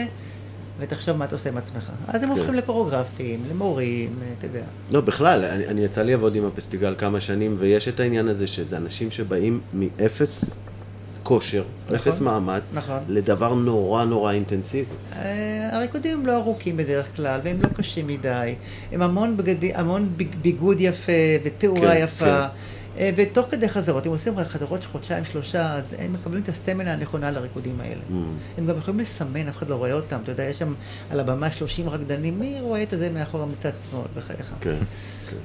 [0.80, 1.90] ותחשוב מה אתה עושה עם עצמך.
[2.08, 2.36] אז הם כן.
[2.38, 4.64] הופכים לקוריאוגרפים, למורים, אתה יודע.
[4.92, 8.46] לא, בכלל, אני, אני יצא לי לעבוד עם הפסטיגל כמה שנים, ויש את העניין הזה
[8.46, 10.58] שזה אנשים שבאים מאפס
[11.22, 12.98] כושר, נכון, אפס מעמד, נכון.
[13.08, 14.90] לדבר נורא נורא אינטנסיבי.
[15.16, 18.54] אה, הריקודים לא ארוכים בדרך כלל, והם לא קשים מדי.
[18.92, 20.12] הם המון, בגדי, המון
[20.42, 21.12] ביגוד יפה
[21.44, 22.24] ותאורה כן, יפה.
[22.24, 22.48] כן.
[22.96, 26.92] אה, ותוך כדי חזרות, אם עושים חזרות של חודשיים, שלושה, אז הם מקבלים את הסטמינה
[26.92, 28.00] הנכונה לריקודים האלה.
[28.10, 28.12] Mm.
[28.58, 30.18] הם גם יכולים לסמן, אף אחד לא רואה אותם.
[30.22, 30.74] אתה יודע, יש שם
[31.10, 34.46] על הבמה 30 רקדנים, מי רואה את זה מאחורה מצד שמאל, בחייך.
[34.60, 34.76] כן,
[35.30, 35.36] כן.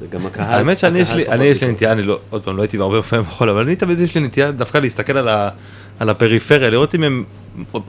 [0.00, 0.54] וגם הקהל...
[0.58, 3.02] האמת שאני יש לי, אני יש לי נטייה, אני לא, עוד פעם, לא הייתי בהרבה
[3.02, 5.50] פעמים בחול, אבל אני תמיד יש לי נטייה דווקא להסתכל על, ה,
[5.98, 7.24] על הפריפריה, לראות אם הם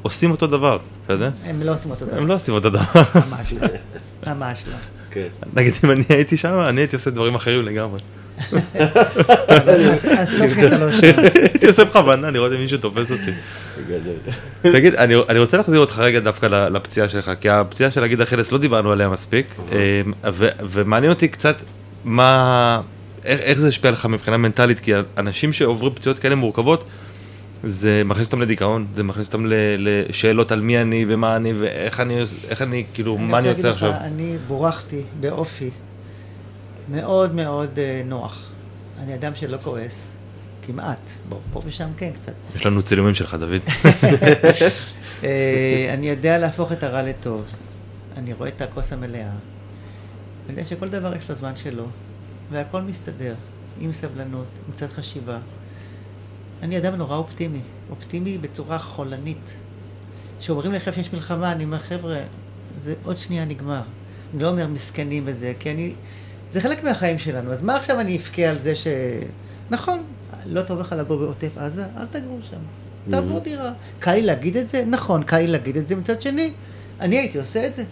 [0.01, 1.29] עושים אותו דבר, אתה יודע?
[1.45, 2.17] הם לא עושים אותו דבר.
[2.17, 2.81] הם לא עושים אותו דבר.
[3.29, 3.67] ממש לא,
[4.33, 4.75] ממש לא.
[5.11, 5.27] כן.
[5.53, 7.99] נגיד אם אני הייתי שם, אני הייתי עושה דברים אחרים לגמרי.
[10.17, 11.19] אז טוב שאתה לא שם.
[11.33, 13.31] הייתי עושה בכוונה, לראות אם מישהו תופס אותי.
[14.61, 18.57] תגיד, אני רוצה להחזיר אותך רגע דווקא לפציעה שלך, כי הפציעה של הגיד אכילס לא
[18.57, 20.13] דיברנו עליה מספיק, אמ,
[20.59, 21.61] ומעניין אותי קצת
[22.03, 22.81] מה,
[23.25, 24.79] איך, איך זה השפיע לך מבחינה מנטלית?
[24.79, 26.83] כי אנשים שעוברים פציעות כאלה מורכבות,
[27.63, 29.45] זה מכניס אותם לדיכאון, זה מכניס אותם
[29.77, 32.19] לשאלות על מי אני ומה אני ואיך אני,
[32.49, 33.91] איך אני, כאילו, אני מה אני עושה עכשיו.
[34.01, 35.69] אני בורחתי באופי
[36.91, 38.51] מאוד מאוד uh, נוח.
[38.99, 40.11] אני אדם שלא כועס,
[40.61, 41.09] כמעט.
[41.29, 42.33] בוא, פה ושם כן קצת.
[42.55, 43.61] יש לנו צילומים שלך, דוד.
[45.23, 47.45] אה, אני יודע להפוך את הרע לטוב.
[48.17, 49.29] אני רואה את הכוס המלאה.
[50.49, 51.87] אני יודע שכל דבר יש לו זמן שלו,
[52.51, 53.35] והכל מסתדר,
[53.79, 55.37] עם סבלנות, עם קצת חשיבה.
[56.61, 59.57] אני אדם נורא אופטימי, אופטימי בצורה חולנית.
[60.39, 62.17] כשאומרים לך שיש מלחמה, אני אומר, חבר'ה,
[62.83, 63.81] זה עוד שנייה נגמר.
[64.33, 65.93] אני לא אומר מסכנים וזה, כי אני...
[66.53, 68.87] זה חלק מהחיים שלנו, אז מה עכשיו אני אבכה על זה ש...
[69.69, 70.03] נכון,
[70.45, 72.57] לא טוב לך לגור בעוטף עזה, אל תגור שם.
[73.11, 73.71] תעבור דירה.
[73.99, 74.83] קל לי להגיד את זה?
[74.85, 75.95] נכון, קל לי להגיד את זה.
[75.95, 76.53] מצד שני,
[76.99, 77.83] אני הייתי עושה את זה.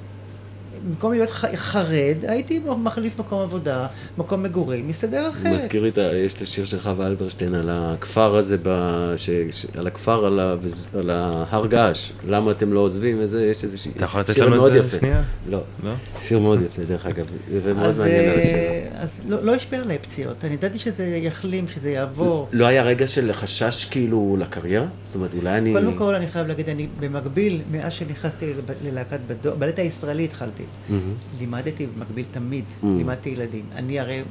[0.90, 5.54] במקום להיות חרד, הייתי מחליף מקום עבודה, מקום מגורים, מסתדר אחרת.
[5.54, 5.90] מזכיר לי,
[6.26, 8.70] יש את השיר של חווה אלברשטיין על הכפר הזה, ב...
[9.18, 9.30] ש...
[9.52, 9.66] ש...
[9.78, 10.56] על הכפר, על, ה...
[11.00, 13.94] על ההר געש, למה אתם לא עוזבים, וזה, יש איזה שיר.
[13.96, 15.22] אתה יכול לתת לנו את זה שנייה?
[15.50, 15.62] לא.
[15.84, 15.92] לא?
[16.20, 18.56] שיר מאוד יפה, דרך אגב, ומאוד מעניין על השיר.
[18.56, 22.48] אה, אז לא, לא השפיע עליי פציעות, אני ידעתי שזה יחלים, שזה יעבור.
[22.52, 24.86] לא היה רגע של חשש כאילו לקריירה?
[25.18, 25.74] אומרת, אולי אני...
[25.74, 28.54] קודם כל, אני חייב להגיד, אני במקביל, מאז שנכנסתי
[28.84, 30.64] ללהקת בדור, בלט הישראלי התחלתי.
[30.64, 30.94] Mm-hmm.
[31.40, 32.86] לימדתי במקביל תמיד, mm-hmm.
[32.86, 33.66] לימדתי ילדים.
[33.76, 34.22] אני הרי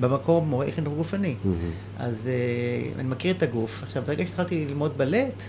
[0.00, 2.02] במקור מורה חינוך גופני, mm-hmm.
[2.02, 3.82] אז uh, אני מכיר את הגוף.
[3.82, 5.42] עכשיו, ברגע שהתחלתי ללמוד בלט,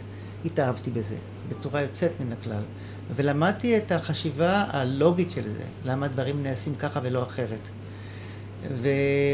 [0.45, 1.17] התאהבתי בזה,
[1.49, 2.61] בצורה יוצאת מן הכלל.
[3.15, 7.59] ולמדתי את החשיבה הלוגית של זה, למה הדברים נעשים ככה ולא אחרת.
[8.81, 8.89] ו...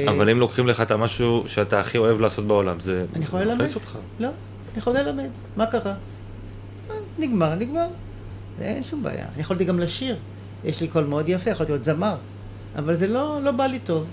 [0.07, 3.97] אבל אם לוקחים לך את המשהו שאתה הכי אוהב לעשות בעולם, זה מכניס אותך.
[4.19, 5.93] לא, אני יכול ללמד, מה קרה?
[6.89, 7.87] אה, נגמר, נגמר.
[8.61, 9.25] אין שום בעיה.
[9.33, 10.15] אני יכולתי גם לשיר.
[10.63, 12.15] יש לי קול מאוד יפה, יכולתי להיות זמר.
[12.75, 14.05] אבל זה לא, לא בא לי טוב.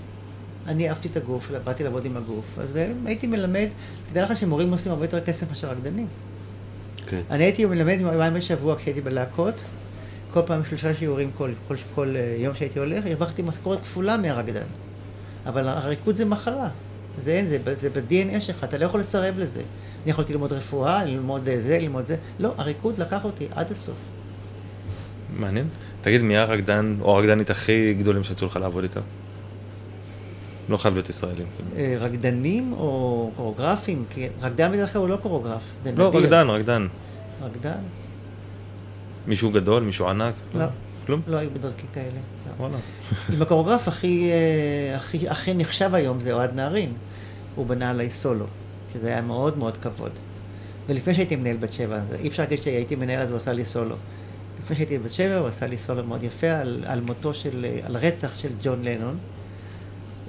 [0.67, 3.67] אני אהבתי את הגוף, באתי לעבוד עם הגוף, אז אה, הייתי מלמד,
[4.09, 6.07] תדע לך שמורים עושים הרבה יותר כסף מאשר רקדנים.
[7.07, 7.21] כן.
[7.31, 9.55] אני הייתי מלמד יומיים בשבוע כשהייתי בלהקות,
[10.33, 14.65] כל פעם שלושה שיעורים כל, כל, כל אה, יום שהייתי הולך, הרווחתי משכורת כפולה מהרקדן.
[15.49, 16.69] אבל הריקוד זה מחלה,
[17.23, 19.61] זה אין, זה, זה ב-DNA שלך, אתה לא יכול לסרב לזה.
[20.03, 23.95] אני יכולתי ללמוד רפואה, ללמוד זה, ללמוד זה, לא, הריקוד לקח אותי עד הסוף.
[25.37, 25.67] מעניין.
[26.01, 29.01] תגיד, מי הרקדן או הרקדנית הכי גדולים שיצאו לך לעבוד איתם?
[30.69, 31.47] לא חייב להיות ישראלים.
[31.77, 34.05] אה, רקדנים או קוריאוגרפים?
[34.09, 35.61] כי רקדן בדרך כלל הוא לא קוריאוגרף.
[35.97, 36.11] לא.
[36.13, 36.87] רקדן, רקדן.
[37.41, 37.79] רקדן?
[39.27, 40.33] מישהו גדול, מישהו ענק?
[40.55, 40.65] לא.
[41.05, 41.21] כלום?
[41.27, 42.19] לא היו בדרכי כאלה.
[42.59, 42.77] וואלה.
[43.33, 46.93] עם הקוריאוגרף הכי, אה, הכי, הכי נחשב היום זה אוהד נהרין.
[47.55, 48.45] הוא בנה עליי סולו,
[48.93, 50.11] שזה היה מאוד מאוד כבוד.
[50.89, 53.95] ולפני שהייתי מנהל בת שבע, אי אפשר להגיד שהייתי מנהל אז הוא עשה לי סולו.
[54.63, 57.97] לפני שהייתי בת שבע הוא עשה לי סולו מאוד יפה על, על מותו של, על
[57.97, 59.17] רצח של ג'ון לנון.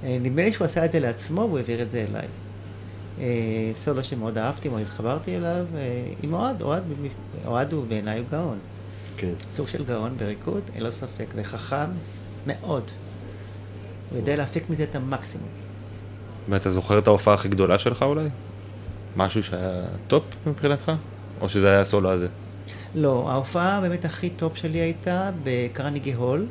[0.03, 2.27] אה, נדמה לי שהוא עשה את זה לעצמו והוא העביר את זה אליי.
[3.19, 5.65] אה, סולו שמאוד אהבתי, מאוד התחברתי אליו,
[6.23, 6.83] עם אוהד, אוהד,
[7.45, 8.59] אוהד הוא בעיניי הוא גאון.
[9.17, 9.33] כן.
[9.53, 11.89] סוג של גאון בריקוד, אין לו ספק, וחכם
[12.47, 12.91] מאוד.
[14.09, 15.49] הוא יודע להפיק מזה את המקסימום.
[16.49, 18.29] ואתה זוכר את ההופעה הכי גדולה שלך אולי?
[19.15, 20.91] משהו שהיה top מבחינתך?
[21.41, 22.27] או שזה היה הסולו הזה?
[22.95, 26.45] לא, ההופעה באמת הכי top שלי הייתה בקרנגי הול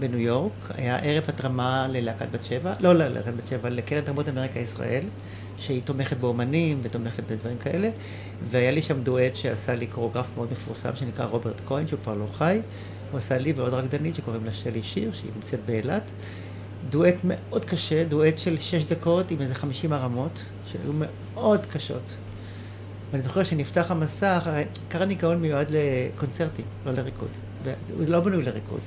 [0.00, 0.52] בניו יורק.
[0.74, 5.04] היה ערב התרמה ללהקת בת שבע, לא ללהקת בת שבע, לקרן תרבות אמריקה ישראל,
[5.58, 7.90] שהיא תומכת באומנים ותומכת בדברים כאלה.
[8.50, 12.26] והיה לי שם דואט שעשה לי קוריאוגרף מאוד מפורסם שנקרא רוברט כהן, שהוא כבר לא
[12.32, 12.60] חי.
[13.10, 16.02] הוא עשה לי ועוד רקדנית שקוראים לה שלי שיר, שהיא נמצאת באילת.
[16.90, 22.02] דואט מאוד קשה, דואט של שש דקות עם איזה חמישים הרמות, שהיו מאוד קשות.
[23.10, 27.28] ואני זוכר שנפתח המסך, הרי קרני גאון מיועד לקונצרטים, לא לריקוד.
[27.96, 28.80] הוא לא בנוי לריקוד.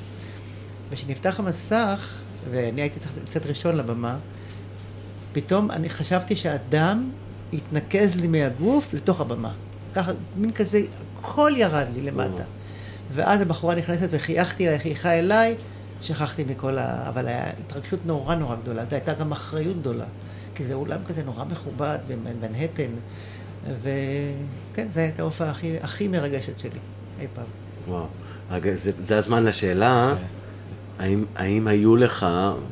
[0.90, 2.18] וכשנפתח המסך,
[2.52, 4.18] ואני הייתי צריך לצאת ראשון לבמה,
[5.34, 7.10] פתאום אני חשבתי שהדם
[7.54, 9.54] התנקז לי מהגוף לתוך הבמה.
[9.94, 10.82] ככה, מין כזה,
[11.20, 12.44] הכל ירד לי למטה.
[13.14, 15.56] ואז הבחורה נכנסת וחייכתי לה, חייכה אליי,
[16.02, 17.10] שכחתי מכל ה...
[17.10, 20.06] אבל הייתה התרגשות נורא נורא גדולה, זו הייתה גם אחריות גדולה.
[20.56, 22.92] כי זה אולם כזה נורא מכובד במנהטן,
[23.82, 26.80] וכן, זו הייתה ההופעה הכי, הכי מרגשת שלי
[27.20, 27.46] אי פעם.
[27.88, 28.06] וואו.
[28.52, 30.16] רגע, זה, זה הזמן לשאלה,
[31.00, 32.26] האם, האם היו לך,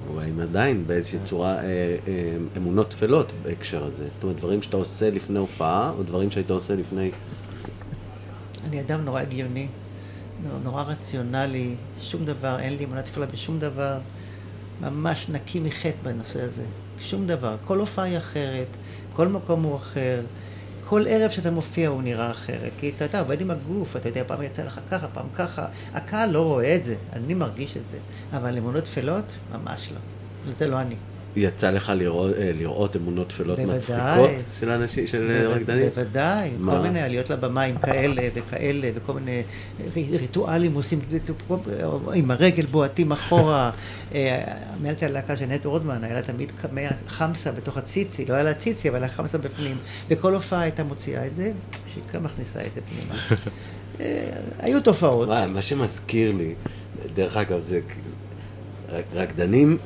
[0.09, 4.07] או האם עדיין באיזושהי צורה, אה, אה, אמונות טפלות בהקשר הזה?
[4.09, 7.11] זאת אומרת, דברים שאתה עושה לפני הופעה, או דברים שהיית עושה לפני...
[8.67, 9.67] אני אדם נורא הגיוני,
[10.63, 13.97] נורא רציונלי, שום דבר, אין לי אמונה תפלה בשום דבר,
[14.81, 16.63] ממש נקי מחטא בנושא הזה,
[16.99, 17.55] שום דבר.
[17.65, 18.67] כל הופעה היא אחרת,
[19.13, 20.21] כל מקום הוא אחר,
[20.85, 24.23] כל ערב שאתה מופיע הוא נראה אחרת, כי אתה, אתה עובד עם הגוף, אתה יודע,
[24.27, 27.97] פעם יצא לך ככה, פעם ככה, הקהל לא רואה את זה, אני מרגיש את זה,
[28.37, 29.99] אבל אמונות טפלות, ממש לא.
[30.57, 30.95] זה לא אני.
[31.35, 33.59] יצא לך לראות, אה, לראות אמונות טפלות.
[33.59, 34.29] מצחיקות
[34.59, 35.89] של אנשים, של בו- רקדנים?
[35.89, 36.71] בוודאי, מה?
[36.71, 39.43] כל מיני עליות לבמה עם כאלה וכאלה, וכל מיני
[39.95, 40.99] רי- ריטואלים עושים,
[42.13, 43.71] עם הרגל בועטים אחורה.
[44.15, 44.41] אה,
[44.81, 46.51] מנהלת הלהקה של נטו רודמן, היה לה תמיד
[47.07, 49.77] חמסה בתוך הציצי, לא היה לה ציצי, אבל היה חמסה בפנים,
[50.09, 51.51] וכל הופעה הייתה מוציאה את זה,
[51.93, 53.19] שהיא גם מכניסה את זה פנימה.
[53.99, 54.29] אה,
[54.59, 55.29] היו תופעות.
[55.47, 56.53] מה שמזכיר לי,
[57.13, 57.79] דרך אגב, זה
[58.89, 59.77] רק- רקדנים,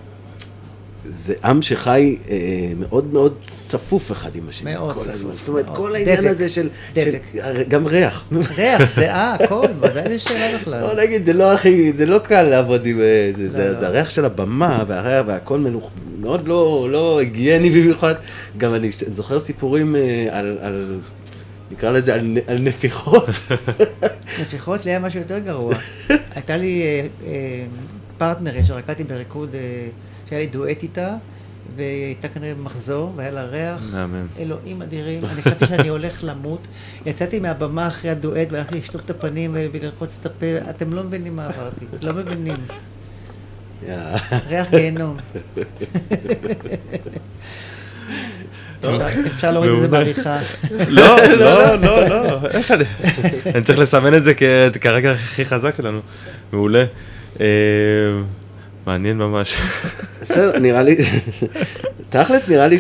[1.09, 2.35] זה עם שחי אה,
[2.79, 4.73] מאוד מאוד צפוף אחד עם השני.
[4.73, 5.31] מאוד צפוף, הזמן.
[5.33, 5.77] זאת אומרת, מאוד.
[5.77, 7.11] כל העניין דבק, הזה של, של...
[7.11, 7.67] דבק.
[7.67, 8.23] גם ריח.
[8.57, 10.81] ריח, זיעה, הכל, ודאי זה שאלה בכלל.
[10.87, 13.79] בוא נגיד, זה לא הכי, זה לא קל לעבוד עם אה, זה, זה, לא.
[13.79, 15.89] זה הריח של הבמה, והריח והכל מלוכ...
[16.19, 18.13] מאוד לא, לא היגייני במיוחד.
[18.57, 20.99] גם אני זוכר סיפורים אה, על, על,
[21.71, 23.29] נקרא לזה, על, על נפיחות.
[24.41, 25.75] נפיחות לי היה משהו יותר גרוע.
[26.35, 27.65] הייתה לי אה, אה,
[28.17, 29.87] פרטנרית שרקדתי בריקוד, אה,
[30.29, 31.15] שהיה לי דואט איתה,
[31.75, 33.89] והיא הייתה כנראה במחזור, והיה לה ריח.
[33.93, 34.27] מהמם.
[34.39, 36.67] אלוהים אדירים, אני חשבתי שאני הולך למות.
[37.05, 41.45] יצאתי מהבמה אחרי הדואט והלכתי לשטוף את הפנים ולרחוץ את הפה, אתם לא מבינים מה
[41.47, 42.57] עברתי, לא מבינים.
[44.47, 45.17] ריח גיהנום.
[48.79, 48.97] אפשר-
[49.27, 49.87] אפשר להוריד את זה.
[49.87, 50.39] בעריכה.
[50.87, 52.83] לא, לא, לא, לא, איך אני...
[53.55, 55.99] אני צריך לסמן את זה כ- כרגע הכי חזק שלנו.
[56.53, 56.83] מעולה.
[57.39, 57.45] אה,
[58.85, 59.57] מעניין ממש.
[60.21, 60.95] בסדר, נראה לי,
[62.09, 62.77] תכלס נראה לי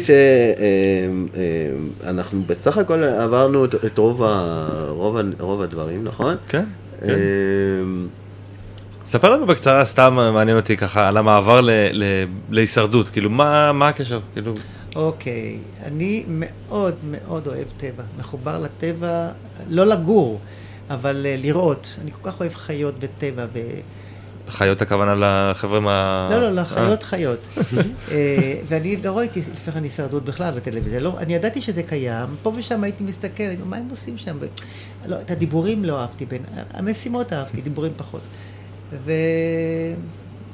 [2.03, 6.35] שאנחנו בסך הכל עברנו את, רוב, ה, רוב, ה, רוב הדברים, נכון?
[6.47, 6.63] כן,
[7.05, 7.13] כן.
[7.13, 8.07] אמ,
[9.05, 13.87] ספר לנו בקצרה, סתם מעניין אותי ככה, על המעבר ל- ל- להישרדות, כאילו, מה מה
[13.87, 14.19] הקשר?
[14.33, 14.53] כאילו,
[14.95, 19.27] אוקיי, אני מאוד מאוד אוהב טבע, מחובר לטבע,
[19.69, 20.39] לא לגור,
[20.89, 21.95] אבל אה, לראות.
[22.01, 23.45] אני כל כך אוהב חיות וטבע.
[23.53, 23.59] ו...
[24.49, 26.27] חיות הכוונה לחבר'ה מה...
[26.31, 27.47] לא, לא, לא, אה, חיות.
[28.11, 30.99] אה, ואני לא ראיתי לפני כן הישרדות בכלל בטלוויזיה.
[30.99, 34.37] לא, אני ידעתי שזה קיים, פה ושם הייתי מסתכל, אני אומר, מה הם עושים שם?
[35.05, 36.41] לא, את הדיבורים לא אהבתי, בין...
[36.73, 38.21] המשימות אהבתי, דיבורים פחות.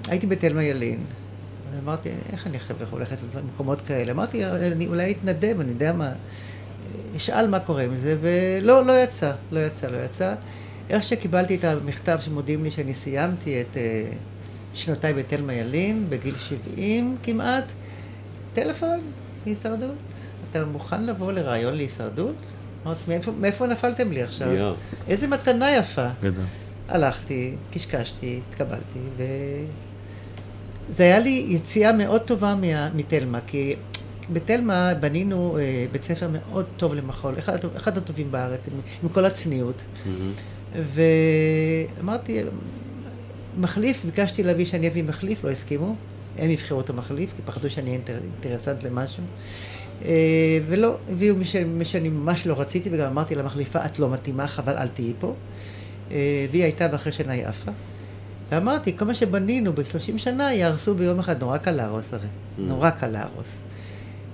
[0.07, 0.99] והייתי בתלמה ילין,
[1.75, 4.11] ואמרתי, איך אני עכשיו יכול ללכת למקומות כאלה?
[4.11, 6.11] אמרתי, אני אולי אתנדב, אני יודע מה,
[7.15, 10.35] אשאל מה קורה עם זה, ולא, לא יצא, לא יצא, לא יצא.
[10.91, 14.11] איך שקיבלתי את המכתב שמודיעים לי שאני סיימתי את אה,
[14.73, 17.63] שנותיי בתלמה ילין, בגיל 70 כמעט,
[18.53, 18.99] טלפון,
[19.45, 19.97] הישרדות.
[20.49, 22.35] אתה מוכן לבוא לרעיון להישרדות?
[22.85, 24.51] אמרתי, מאיפה, מאיפה נפלתם לי עכשיו?
[24.51, 24.73] יואו.
[25.07, 26.07] איזה מתנה יפה.
[26.21, 26.43] גדול.
[26.87, 29.23] הלכתי, קשקשתי, התקבלתי, ו...
[30.89, 33.75] זה היה לי יציאה מאוד טובה מה, מתלמה, כי
[34.33, 39.25] בתלמה בנינו אה, בית ספר מאוד טוב למחול, אחד, אחד הטובים בארץ, עם, עם כל
[39.25, 39.83] הצניעות.
[40.05, 40.31] מהמם.
[40.75, 42.41] ואמרתי,
[43.57, 45.95] מחליף, ביקשתי להביא שאני אביא מחליף, לא הסכימו.
[46.37, 49.23] הם יבחרו את המחליף, כי פחדו שאני אינטר, אינטרסנט למשהו.
[50.05, 54.09] אה, ולא, הביאו מי, ש, מי שאני ממש לא רציתי, וגם אמרתי למחליפה, את לא
[54.09, 55.33] מתאימה, חבל, אל תהיי פה.
[56.11, 57.71] אה, והיא הייתה, ואחרי שנה היא עפה.
[58.51, 62.27] ואמרתי, כל מה שבנינו ב-30 שנה, יהרסו ביום אחד, נורא קל להרוס הרי.
[62.57, 63.57] נורא קל להרוס.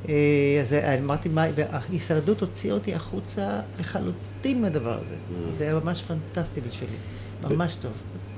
[0.10, 0.14] אה,
[0.62, 0.74] אז
[1.04, 4.18] אמרתי, מה, וההישרדות הוציאה אותי החוצה לחלוטין
[4.54, 5.16] מהדבר הזה.
[5.58, 6.96] זה היה ממש פנטסטי בשבילי,
[7.50, 7.92] ממש טוב.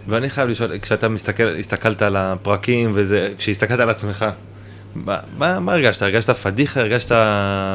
[0.07, 4.25] ואני חייב לשאול, כשאתה מסתכל, הסתכלת על הפרקים וזה, כשהסתכלת על עצמך,
[4.95, 6.01] מה, מה, מה הרגשת?
[6.01, 6.79] הרגשת פדיחה?
[6.79, 7.15] הרגשת...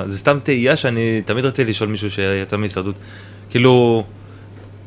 [0.07, 2.97] זה סתם תהייה שאני תמיד רציתי לשאול מישהו שיצא מהישרדות.
[3.51, 4.05] כאילו,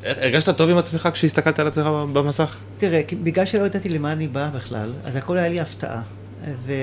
[0.04, 2.56] הרגשת טוב עם עצמך כשהסתכלת על עצמך במסך?
[2.78, 6.02] תראה, בגלל שלא ידעתי למה אני בא בכלל, אז הכל היה לי הפתעה.
[6.66, 6.74] ו...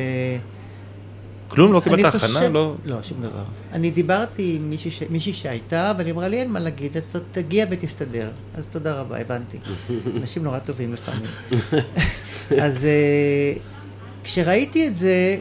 [1.55, 1.73] כלום?
[1.73, 2.49] לא קיבלת הכנה?
[2.49, 2.75] לא...
[2.85, 3.45] לא, שום דבר.
[3.73, 5.03] אני דיברתי עם מישהי ש...
[5.11, 8.31] מישהי שהייתה, אבל היא אמרה לי, אין מה להגיד, אתה תגיע ותסתדר.
[8.55, 9.59] אז תודה רבה, הבנתי.
[10.21, 11.31] אנשים נורא טובים לפעמים.
[12.51, 13.53] אז אה,
[14.25, 15.37] כשראיתי את זה,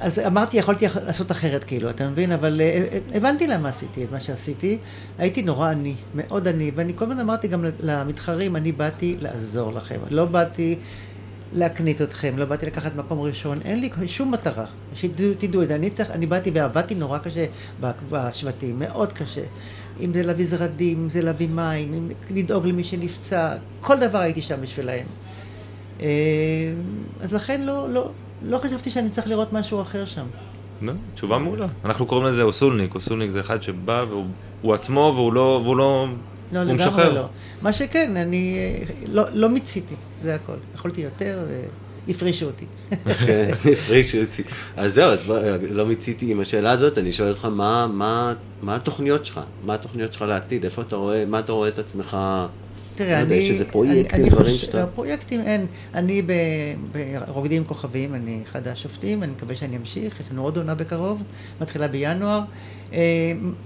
[0.00, 2.32] אז אמרתי, יכולתי לעשות אחרת, כאילו, אתה מבין?
[2.32, 4.78] אבל אה, אה, הבנתי למה עשיתי את מה שעשיתי.
[5.18, 9.98] הייתי נורא עני, מאוד עני, ואני כל הזמן אמרתי גם למתחרים, אני באתי לעזור לכם.
[10.10, 10.76] לא באתי
[11.52, 14.64] להקנית אתכם, לא באתי לקחת מקום ראשון, אין לי שום מטרה.
[14.94, 17.44] שתדעו תדעו את זה, אני צריך, אני באתי ועבדתי נורא קשה
[18.10, 19.44] בשבטים, מאוד קשה.
[20.00, 24.42] אם זה להביא זרדים, אם זה להביא מים, אם לדאוג למי שנפצע, כל דבר הייתי
[24.42, 25.06] שם בשבילהם.
[26.00, 26.06] אה,
[27.20, 28.10] אז לכן לא, לא,
[28.42, 30.26] לא חשבתי שאני צריך לראות משהו אחר שם.
[31.14, 31.66] תשובה מעולה.
[31.84, 34.26] אנחנו קוראים לזה אוסולניק, אוסולניק זה אחד שבא והוא
[34.62, 35.60] הוא עצמו והוא לא...
[35.64, 36.06] והוא לא...
[36.52, 37.14] לא, הוא לגמרי משחרר.
[37.14, 37.26] לא.
[37.62, 40.52] מה שכן, אני אה, לא, לא מיציתי, זה הכל.
[40.74, 41.38] יכולתי יותר,
[42.08, 42.64] והפרישו אותי.
[43.26, 44.42] כן, הפרישו אותי.
[44.76, 45.38] אז זהו, אז בוא,
[45.70, 48.32] לא מיציתי עם השאלה הזאת, אני שואל אותך, מה, מה,
[48.62, 49.40] מה התוכניות שלך?
[49.64, 50.64] מה התוכניות שלך לעתיד?
[50.64, 52.16] איפה אתה רואה, מה אתה רואה את עצמך?
[52.94, 53.34] תראה, לא אני...
[53.34, 55.66] יש איזה פרויקטים, אני, דברים שאתה- פרויקטים אין.
[55.94, 56.22] אני
[57.26, 61.22] ברוקדים כוכבים, אני אחד השופטים, אני מקווה שאני אמשיך, יש לנו עוד עונה בקרוב,
[61.60, 62.40] מתחילה בינואר.
[62.92, 62.98] אה,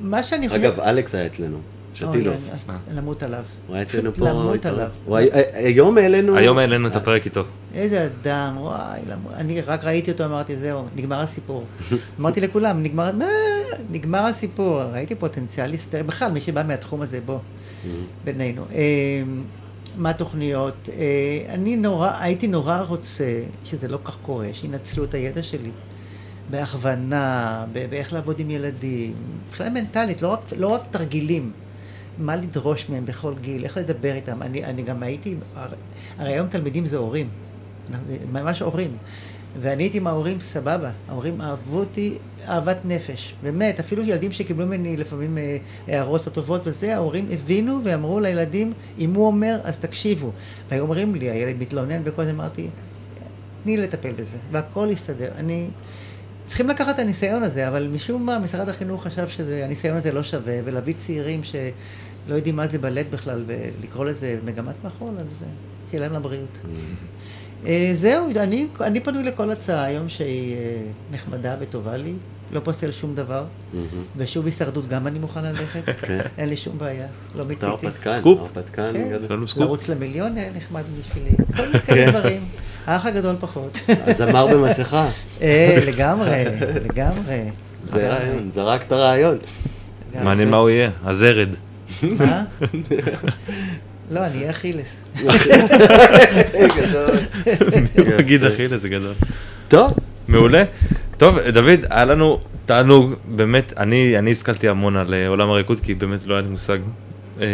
[0.00, 0.60] מה שאני חושב...
[0.64, 1.58] אגב, אלכס היה אצלנו,
[2.02, 2.24] אוי,
[2.94, 3.44] למות עליו.
[3.66, 4.28] הוא היה אצלנו פה.
[4.30, 4.68] למות איתו.
[4.68, 4.88] עליו.
[5.04, 6.36] הוא היה- היום העלינו...
[6.36, 7.42] היום העלינו את הפרק איתו.
[7.74, 9.00] איזה אדם, וואי.
[9.34, 11.64] אני רק ראיתי אותו, אמרתי, זהו, נגמר הסיפור.
[12.20, 13.24] אמרתי לכולם, נגמר, מה?
[13.90, 14.82] נגמר הסיפור.
[14.82, 17.38] ראיתי פוטנציאל להסתר, בכלל, מי שבא מהתחום הזה, בוא,
[18.24, 18.64] בינינו.
[18.74, 19.22] אה,
[19.96, 20.88] מה התוכניות?
[20.92, 20.98] אה,
[21.54, 23.24] אני נורא, הייתי נורא רוצה,
[23.64, 25.70] שזה לא כך קורה, שינצלו את הידע שלי.
[26.50, 29.14] בהכוונה, באיך לעבוד עם ילדים,
[29.48, 31.52] מבחינה מנטלית, לא רק, לא רק תרגילים.
[32.18, 34.42] מה לדרוש מהם בכל גיל, איך לדבר איתם.
[34.42, 35.76] אני, אני גם הייתי, הרי-
[36.18, 37.28] היום תלמידים זה הורים,
[38.32, 38.96] ממש הורים.
[39.60, 44.96] ואני הייתי עם ההורים סבבה, ההורים אהבו אותי אהבת נפש, באמת, אפילו ילדים שקיבלו ממני
[44.96, 45.56] לפעמים אה,
[45.88, 50.30] הערות לא טובות וזה, ההורים הבינו ואמרו לילדים, אם הוא אומר, אז תקשיבו.
[50.70, 52.68] והיו אומרים לי, הילד מתלונן וכל זה, אמרתי,
[53.62, 55.28] תני לטפל בזה, והכל יסתדר.
[55.36, 55.68] אני...
[56.46, 60.54] צריכים לקחת את הניסיון הזה, אבל משום מה משרד החינוך חשב שהניסיון הזה לא שווה,
[60.64, 65.48] ולהביא צעירים שלא יודעים מה זה בלט בכלל, ולקרוא לזה מגמת מחול, אז אה,
[65.90, 66.58] שיהיה להם לבריאות.
[67.66, 72.14] אה, זהו, אני, אני פנוי לכל הצעה היום שהיא אה, נחמדה וטובה לי,
[72.52, 73.86] לא פוסל שום דבר, מהמם.
[74.16, 76.20] ושוב הישרדות גם אני מוכן ללכת, כן.
[76.38, 77.66] אין לי שום בעיה, לא, את זה מיציתי.
[77.66, 78.38] הרפתקן, סקופ.
[78.38, 78.92] הרפתקן.
[78.94, 79.46] כן.
[79.46, 79.62] סקופ.
[79.62, 82.44] לרוץ למיליון היה נחמד בשבילי, כל מיני כאלה דברים.
[82.86, 83.78] האח הגדול פחות.
[83.88, 85.08] הזמר במסכה.
[85.42, 86.44] אה, לגמרי,
[86.84, 87.40] לגמרי.
[87.82, 89.36] זה רעיון, זרקת רעיון.
[90.10, 90.24] לגמרי.
[90.24, 91.48] מעניין מה הוא יהיה, הזרד.
[92.02, 92.44] מה?
[94.10, 95.00] לא, אני אהיה אכילס.
[98.18, 99.14] נגיד אכילה זה גדול.
[99.68, 99.92] טוב,
[100.28, 100.64] מעולה.
[101.16, 106.26] טוב, דוד, היה לנו תענוג, באמת, אני, השכלתי המון על אה, עולם הריקוד, כי באמת
[106.26, 106.78] לא היה לי מושג.
[107.40, 107.46] אה,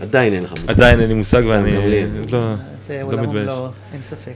[0.00, 0.70] עדיין אין לך מושג.
[0.70, 2.04] עדיין אין לי מושג סתם, ואני גם לי.
[2.32, 2.54] לא,
[2.86, 3.28] זה לא עולם.
[3.28, 4.34] ומלואו, אין ספק.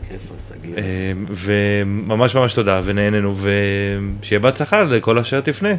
[0.79, 5.75] אה, וממש ממש תודה, ונהנינו, ושיהיה בהצלחה לכל אשר תפנה.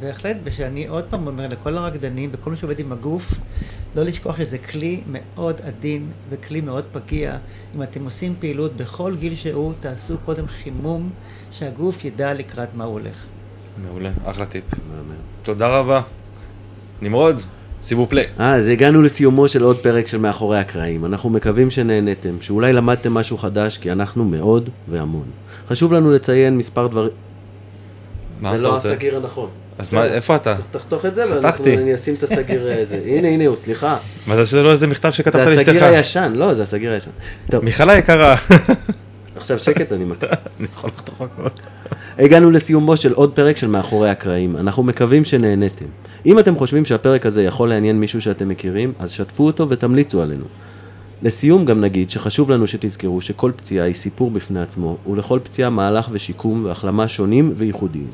[0.00, 3.34] בהחלט, ושאני עוד פעם אומר לכל הרקדנים וכל מי שעובד עם הגוף,
[3.96, 7.36] לא לשכוח שזה כלי מאוד עדין וכלי מאוד פגיע.
[7.76, 11.10] אם אתם עושים פעילות בכל גיל שהוא, תעשו קודם חימום,
[11.50, 13.24] שהגוף ידע לקראת מה הוא הולך.
[13.82, 14.64] מעולה, אחלה טיפ.
[15.42, 16.00] תודה רבה.
[17.02, 17.42] נמרוד,
[17.82, 18.24] סיבוב פליי.
[18.40, 21.04] אה, אז הגענו לסיומו של עוד פרק של מאחורי הקרעים.
[21.04, 25.26] אנחנו מקווים שנהנתם, שאולי למדתם משהו חדש, כי אנחנו מאוד והמון.
[25.68, 27.10] חשוב לנו לציין מספר דברים...
[28.40, 28.92] מה זה אתה לא רוצה?
[28.92, 29.48] הסגיר הנכון.
[29.78, 30.54] אז מה, איפה אתה?
[30.54, 31.24] צריך תחתוך את זה.
[31.64, 33.00] ואני אשים את הסגיר הזה.
[33.06, 33.96] הנה, הנה הוא, סליחה.
[34.26, 35.68] מה זה שזה לא איזה מכתב שכתבת זה לאשתך?
[35.68, 37.10] הסגיר הישן, לא, זה הסגיר הישן.
[37.50, 38.36] טוב, מיכל היקרה.
[39.36, 40.32] עכשיו שקט, אני מקריא.
[40.60, 41.48] אני יכול לחתוך הכל.
[42.18, 44.56] הגענו לסיומו של עוד פרק של מאחורי הקרעים.
[44.56, 45.86] אנחנו מקווים שנהנתם.
[46.26, 50.44] אם אתם חושבים שהפרק הזה יכול לעניין מישהו שאתם מכירים, אז שתפו אותו ותמליצו עלינו.
[51.22, 56.08] לסיום גם נגיד שחשוב לנו שתזכרו שכל פציעה היא סיפור בפני עצמו, ולכל פציעה מהלך
[56.12, 58.08] ושיקום והחלמה שונים וייחודיים.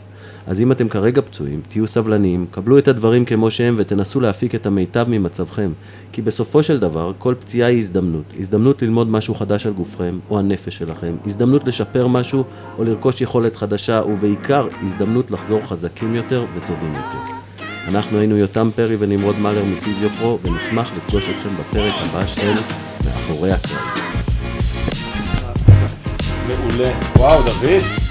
[0.47, 4.67] אז אם אתם כרגע פצועים, תהיו סבלניים, קבלו את הדברים כמו שהם ותנסו להפיק את
[4.67, 5.73] המיטב ממצבכם.
[6.13, 8.25] כי בסופו של דבר, כל פציעה היא הזדמנות.
[8.39, 11.17] הזדמנות ללמוד משהו חדש על גופכם, או הנפש שלכם.
[11.27, 12.45] הזדמנות לשפר משהו,
[12.79, 17.44] או לרכוש יכולת חדשה, ובעיקר, הזדמנות לחזור חזקים יותר וטובים יותר.
[17.89, 22.53] אנחנו היינו יותם פרי ונמרוד מלר מפיזיופרו, ונשמח לפגוש אתכם בפרק הבא של
[23.05, 24.05] מאחורי הקרעים.
[26.49, 26.91] מעולה.
[27.17, 28.04] וואו, דוד.